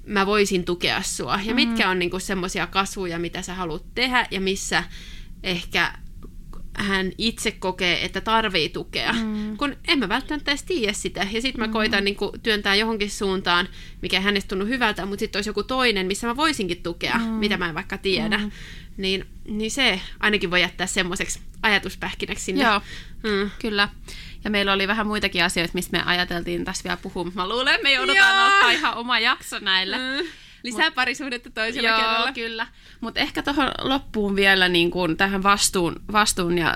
mä 0.06 0.26
voisin 0.26 0.64
tukea 0.64 1.02
sua. 1.02 1.40
Ja 1.44 1.50
mm. 1.50 1.54
mitkä 1.54 1.90
on 1.90 1.98
niinku 1.98 2.18
semmoisia 2.18 2.66
kasvuja, 2.66 3.18
mitä 3.18 3.42
sä 3.42 3.54
haluat 3.54 3.84
tehdä 3.94 4.26
ja 4.30 4.40
missä 4.40 4.84
ehkä 5.42 5.92
hän 6.74 7.12
itse 7.18 7.50
kokee, 7.50 8.04
että 8.04 8.20
tarvii 8.20 8.68
tukea, 8.68 9.12
mm. 9.12 9.56
kun 9.56 9.76
en 9.88 9.98
mä 9.98 10.08
välttämättä 10.08 10.50
edes 10.50 10.62
tiedä 10.62 10.92
sitä. 10.92 11.26
Ja 11.32 11.42
sitten 11.42 11.60
mä 11.60 11.66
mm. 11.66 11.72
koitan 11.72 12.04
niin 12.04 12.16
kuin, 12.16 12.40
työntää 12.42 12.74
johonkin 12.74 13.10
suuntaan, 13.10 13.68
mikä 14.02 14.20
hänestä 14.20 14.48
tunnu 14.48 14.66
hyvältä, 14.66 15.06
mutta 15.06 15.20
sitten 15.20 15.38
olisi 15.38 15.50
joku 15.50 15.62
toinen, 15.62 16.06
missä 16.06 16.26
mä 16.26 16.36
voisinkin 16.36 16.82
tukea, 16.82 17.18
mm. 17.18 17.24
mitä 17.24 17.56
mä 17.56 17.68
en 17.68 17.74
vaikka 17.74 17.98
tiedä. 17.98 18.38
Mm. 18.38 18.50
Niin, 18.96 19.26
niin 19.44 19.70
se 19.70 20.00
ainakin 20.20 20.50
voi 20.50 20.60
jättää 20.60 20.86
semmoiseksi 20.86 21.40
ajatuspähkinäksi 21.62 22.44
sinne. 22.44 22.64
Joo, 22.64 22.80
mm. 23.22 23.50
kyllä. 23.58 23.88
Ja 24.44 24.50
meillä 24.50 24.72
oli 24.72 24.88
vähän 24.88 25.06
muitakin 25.06 25.44
asioita, 25.44 25.74
mistä 25.74 25.96
me 25.96 26.02
ajateltiin 26.06 26.64
tässä 26.64 26.84
vielä 26.84 26.96
puhua. 26.96 27.30
Mä 27.34 27.48
luulen, 27.48 27.74
että 27.74 27.82
me 27.82 27.92
joudutaan 27.92 28.36
Joo. 28.36 28.46
ottaa 28.46 28.70
ihan 28.70 28.94
oma 28.94 29.18
jakso 29.18 29.58
näille. 29.58 29.96
Mm. 29.96 30.28
Lisää 30.62 30.86
Mut, 30.86 30.94
parisuhdetta 30.94 31.50
toisella 31.50 31.88
joo, 31.88 31.98
kerralla. 31.98 32.32
kyllä. 32.32 32.66
Mutta 33.00 33.20
ehkä 33.20 33.42
tuohon 33.42 33.70
loppuun 33.80 34.36
vielä 34.36 34.68
niin 34.68 34.90
kuin 34.90 35.16
tähän 35.16 35.42
vastuun, 35.42 35.96
vastuun 36.12 36.58
ja 36.58 36.74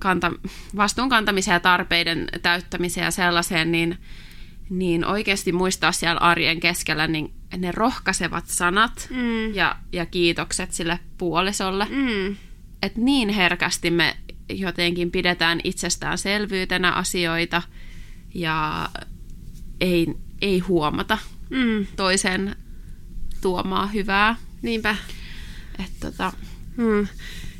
kanta, 0.00 0.32
vastuun 0.76 1.08
kantamiseen 1.08 1.54
ja 1.54 1.60
tarpeiden 1.60 2.28
täyttämiseen 2.42 3.04
ja 3.04 3.10
sellaiseen, 3.10 3.72
niin, 3.72 3.98
niin 4.70 5.06
oikeasti 5.06 5.52
muistaa 5.52 5.92
siellä 5.92 6.20
arjen 6.20 6.60
keskellä 6.60 7.06
niin 7.06 7.32
ne 7.56 7.72
rohkaisevat 7.72 8.46
sanat 8.46 9.08
mm. 9.10 9.54
ja, 9.54 9.76
ja 9.92 10.06
kiitokset 10.06 10.72
sille 10.72 10.98
puolisolle. 11.18 11.86
Mm. 11.90 12.36
Että 12.82 13.00
niin 13.00 13.28
herkästi 13.28 13.90
me 13.90 14.16
jotenkin 14.48 15.10
pidetään 15.10 15.60
itsestäänselvyytenä 15.64 16.92
asioita 16.92 17.62
ja 18.34 18.88
ei, 19.80 20.06
ei 20.42 20.58
huomata 20.58 21.18
mm. 21.50 21.86
toisen 21.96 22.56
tuomaa 23.40 23.86
hyvää. 23.86 24.36
Niinpä. 24.62 24.96
Et 25.84 25.92
tota, 26.00 26.32
hmm. 26.76 27.06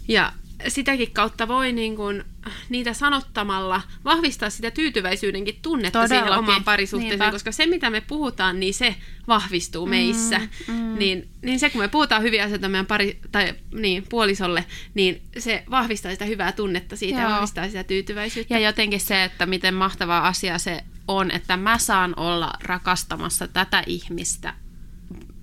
Ja 0.09 0.33
sitäkin 0.69 1.11
kautta 1.11 1.49
voi 1.49 1.73
niin 1.73 1.97
kun, 1.97 2.25
niitä 2.69 2.93
sanottamalla 2.93 3.83
vahvistaa 4.05 4.51
sitä 4.51 4.71
tyytyväisyydenkin 4.71 5.59
tunnetta 5.62 5.99
Todellakin. 5.99 6.27
siihen 6.27 6.38
omaan 6.38 6.64
parisuhteeseen, 6.64 7.19
Niinpä. 7.19 7.33
koska 7.33 7.53
se 7.53 7.67
mitä 7.67 7.91
me 7.91 8.01
puhutaan, 8.01 8.61
niin 8.61 8.75
se 8.75 8.95
vahvistuu 9.29 9.87
mm, 9.87 9.91
meissä. 9.91 10.38
Mm. 10.69 10.99
Niin, 10.99 11.29
niin 11.43 11.59
se 11.61 11.71
kun 11.71 11.81
me 11.81 11.88
puhutaan 11.88 12.23
hyviä 12.23 12.45
asioita 12.45 12.69
meidän 12.69 12.87
pari, 12.87 13.19
tai 13.33 13.55
niin, 13.75 14.05
puolisolle, 14.09 14.64
niin 14.95 15.23
se 15.38 15.64
vahvistaa 15.71 16.12
sitä 16.12 16.25
hyvää 16.25 16.53
tunnetta 16.53 16.97
siitä 16.97 17.21
Joo. 17.21 17.29
ja 17.29 17.35
vahvistaa 17.35 17.67
sitä 17.67 17.85
tyytyväisyyttä. 17.85 18.55
Ja 18.55 18.61
jotenkin 18.61 19.01
se, 19.01 19.25
että 19.25 19.47
miten 19.47 19.75
mahtava 19.75 20.19
asia 20.19 20.59
se 20.59 20.85
on, 21.09 21.31
että 21.31 21.57
mä 21.57 21.79
saan 21.79 22.14
olla 22.17 22.53
rakastamassa 22.62 23.49
tätä 23.49 23.83
ihmistä 23.87 24.55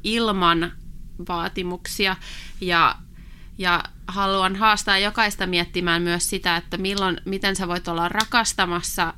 ilman 0.05 0.71
vaatimuksia 1.27 2.15
ja, 2.61 2.95
ja 3.57 3.83
haluan 4.07 4.55
haastaa 4.55 4.97
jokaista 4.97 5.47
miettimään 5.47 6.01
myös 6.01 6.29
sitä, 6.29 6.57
että 6.57 6.77
milloin, 6.77 7.21
miten 7.25 7.55
sä 7.55 7.67
voit 7.67 7.87
olla 7.87 8.09
rakastamassa 8.09 9.13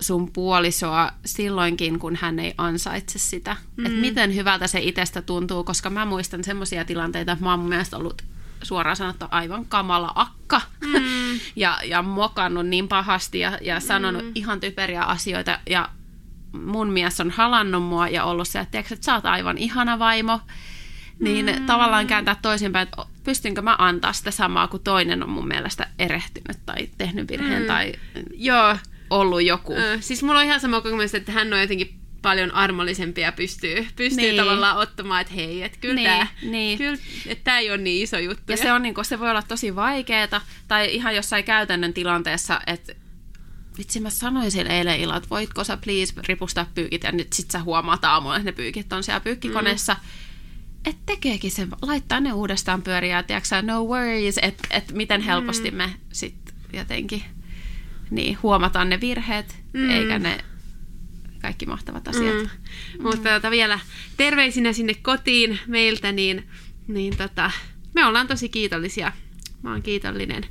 sun 0.00 0.32
puolisoa 0.32 1.10
silloinkin, 1.24 1.98
kun 1.98 2.16
hän 2.16 2.38
ei 2.38 2.54
ansaitse 2.58 3.18
sitä. 3.18 3.56
Mm. 3.76 3.86
Että 3.86 3.98
miten 3.98 4.34
hyvältä 4.34 4.66
se 4.66 4.80
itsestä 4.80 5.22
tuntuu, 5.22 5.64
koska 5.64 5.90
mä 5.90 6.04
muistan 6.04 6.44
semmoisia 6.44 6.84
tilanteita, 6.84 7.32
että 7.32 7.44
mä 7.44 7.50
oon 7.50 7.60
mun 7.60 7.68
mielestä 7.68 7.96
ollut 7.96 8.22
suoraan 8.62 8.96
sanottu 8.96 9.24
aivan 9.30 9.66
kamala 9.66 10.12
akka 10.14 10.60
mm. 10.80 11.40
ja, 11.56 11.78
ja 11.84 12.02
mokannut 12.02 12.66
niin 12.66 12.88
pahasti 12.88 13.38
ja, 13.38 13.58
ja 13.60 13.80
sanonut 13.80 14.24
mm. 14.24 14.32
ihan 14.34 14.60
typeriä 14.60 15.02
asioita 15.02 15.60
ja 15.70 15.88
mun 16.64 16.90
mies 16.90 17.20
on 17.20 17.30
halannut 17.30 17.82
mua 17.82 18.08
ja 18.08 18.24
ollut 18.24 18.48
se, 18.48 18.58
että, 18.58 18.70
tiiäks, 18.70 18.92
että 18.92 19.04
sä 19.04 19.14
oot 19.14 19.26
aivan 19.26 19.58
ihana 19.58 19.98
vaimo, 19.98 20.40
niin 21.20 21.46
mm. 21.46 21.66
tavallaan 21.66 22.06
kääntää 22.06 22.36
toisinpäin, 22.42 22.88
että 22.88 23.04
pystynkö 23.24 23.62
mä 23.62 23.76
antaa 23.78 24.12
sitä 24.12 24.30
samaa, 24.30 24.68
kun 24.68 24.80
toinen 24.80 25.22
on 25.22 25.30
mun 25.30 25.48
mielestä 25.48 25.86
erehtynyt 25.98 26.58
tai 26.66 26.88
tehnyt 26.98 27.28
virheen 27.30 27.62
mm. 27.62 27.66
tai 27.66 27.92
Joo. 28.34 28.76
ollut 29.10 29.42
joku. 29.42 29.72
Ö, 29.72 29.98
siis 30.00 30.22
mulla 30.22 30.38
on 30.38 30.44
ihan 30.44 30.60
sama 30.60 30.80
kokemus, 30.80 31.14
että 31.14 31.32
hän 31.32 31.52
on 31.52 31.60
jotenkin 31.60 31.98
paljon 32.22 32.54
armollisempi 32.54 33.20
ja 33.20 33.32
pystyy, 33.32 33.86
pystyy 33.96 34.24
niin. 34.24 34.36
tavallaan 34.36 34.76
ottamaan, 34.76 35.20
että 35.20 35.34
hei, 35.34 35.62
että 35.62 35.78
kyllä 35.80 35.94
niin, 35.94 36.08
tämä 36.08 36.26
niin. 36.42 36.78
Kyllä, 36.78 36.98
että 37.26 37.58
ei 37.58 37.70
ole 37.70 37.78
niin 37.78 38.02
iso 38.02 38.18
juttu. 38.18 38.52
Ja 38.52 38.56
se, 38.56 38.72
on, 38.72 38.82
niin 38.82 38.94
kuin, 38.94 39.04
se 39.04 39.18
voi 39.18 39.30
olla 39.30 39.42
tosi 39.42 39.76
vaikeaa, 39.76 40.40
tai 40.68 40.94
ihan 40.94 41.16
jossain 41.16 41.44
käytännön 41.44 41.94
tilanteessa, 41.94 42.60
että 42.66 42.94
vitsi 43.78 44.00
mä 44.00 44.10
sanoin 44.10 44.50
sille 44.50 44.78
eilen 44.78 45.00
illalla, 45.00 45.16
että 45.16 45.30
voitko 45.30 45.64
sä 45.64 45.76
please 45.76 46.14
ripustaa 46.26 46.66
pyykit 46.74 47.02
ja 47.02 47.12
nyt 47.12 47.32
sit 47.32 47.50
sä 47.50 47.62
huomaat 47.62 48.04
aamulla, 48.04 48.36
että 48.36 48.44
ne 48.44 48.52
pyykit 48.52 48.92
on 48.92 49.04
siellä 49.04 49.20
pyykkikoneessa. 49.20 49.94
Mm. 49.94 50.00
Että 50.86 51.02
tekeekin 51.06 51.50
sen, 51.50 51.68
laittaa 51.82 52.20
ne 52.20 52.32
uudestaan 52.32 52.82
pyöriä, 52.82 53.22
tiedätkö 53.22 53.62
no 53.62 53.84
worries, 53.84 54.38
että 54.42 54.68
et 54.70 54.92
miten 54.92 55.20
helposti 55.20 55.70
mm. 55.70 55.76
me 55.76 55.94
sitten 56.12 56.54
jotenkin 56.72 57.22
niin, 58.10 58.38
huomataan 58.42 58.88
ne 58.88 59.00
virheet, 59.00 59.56
mm. 59.72 59.90
eikä 59.90 60.18
ne 60.18 60.44
kaikki 61.42 61.66
mahtavat 61.66 62.08
asiat. 62.08 62.34
Mm. 62.34 62.42
Mm. 62.98 63.02
Mutta 63.02 63.30
tota, 63.30 63.50
vielä 63.50 63.80
terveisinä 64.16 64.72
sinne 64.72 64.94
kotiin 64.94 65.58
meiltä, 65.66 66.12
niin, 66.12 66.48
niin 66.88 67.16
tota, 67.16 67.50
me 67.94 68.04
ollaan 68.04 68.28
tosi 68.28 68.48
kiitollisia. 68.48 69.12
Mä 69.62 69.70
oon 69.70 69.82
kiitollinen 69.82 70.44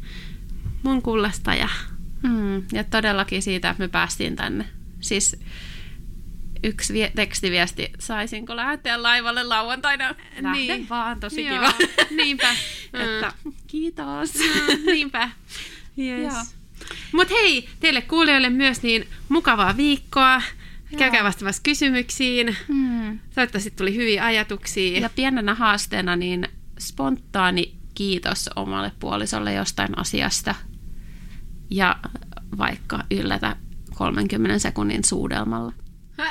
mun 0.83 1.01
kullasta 1.01 1.55
ja 1.55 1.69
Mm, 2.23 2.63
ja 2.73 2.83
todellakin 2.83 3.41
siitä, 3.41 3.69
että 3.69 3.83
me 3.83 3.87
päästiin 3.87 4.35
tänne. 4.35 4.65
Siis 4.99 5.39
yksi 6.63 6.93
vie- 6.93 7.11
tekstiviesti, 7.15 7.91
saisinko 7.99 8.55
lähteä 8.55 9.03
laivalle 9.03 9.43
lauantaina? 9.43 10.15
Lähden 10.41 10.51
niin. 10.51 10.89
vaan, 10.89 11.19
tosi 11.19 11.45
Joo. 11.45 11.55
kiva. 11.55 11.73
Niinpä. 12.23 12.49
että, 12.93 13.31
kiitos. 13.67 14.33
Mm, 14.35 14.85
niinpä. 14.85 15.29
Yes. 15.97 16.55
Mutta 17.11 17.33
hei, 17.33 17.69
teille 17.79 18.01
kuulijoille 18.01 18.49
myös 18.49 18.83
niin 18.83 19.07
mukavaa 19.29 19.77
viikkoa. 19.77 20.41
Joo. 20.91 20.99
Käykää 20.99 21.23
vastaamassa 21.23 21.61
kysymyksiin. 21.63 22.57
Hmm. 22.67 23.19
Toivottavasti 23.35 23.71
tuli 23.71 23.95
hyviä 23.95 24.25
ajatuksia. 24.25 24.99
Ja 24.99 25.09
pienenä 25.09 25.53
haasteena 25.55 26.15
niin 26.15 26.47
spontaani 26.79 27.73
kiitos 27.93 28.49
omalle 28.55 28.91
puolisolle 28.99 29.53
jostain 29.53 29.97
asiasta 29.97 30.55
ja 31.69 31.95
vaikka 32.57 33.03
yllätä 33.11 33.55
30 33.95 34.59
sekunnin 34.59 35.03
suudelmalla. 35.03 35.73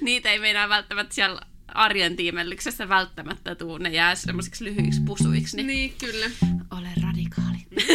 Niitä 0.00 0.30
ei 0.30 0.38
meinaa 0.38 0.68
välttämättä 0.68 1.14
siellä 1.14 1.40
arjen 1.68 2.16
tiimellyksessä 2.16 2.88
välttämättä 2.88 3.54
tuu. 3.54 3.78
Ne 3.78 3.88
jää 3.88 4.14
semmoisiksi 4.14 4.64
lyhyiksi 4.64 5.00
pusuiksi. 5.00 5.56
Niin, 5.56 5.66
niin 5.66 5.94
kyllä. 5.98 6.26
Ole 6.70 6.88
radikaali. 7.02 7.58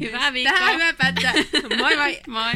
Hyvää 0.00 0.32
viikkoa. 0.32 0.58
Tähän 0.58 0.74
hyvä 0.74 0.92
päättää. 0.92 1.32
Moi 1.78 1.96
moi. 1.96 2.20
moi. 2.26 2.52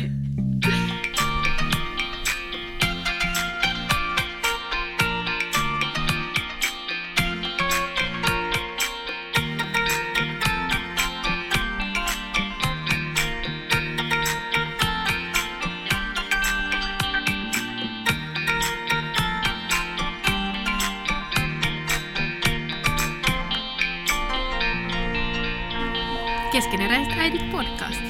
Keskeneräiset 26.55 27.19
äidit 27.19 27.51
podcast. 27.53 28.04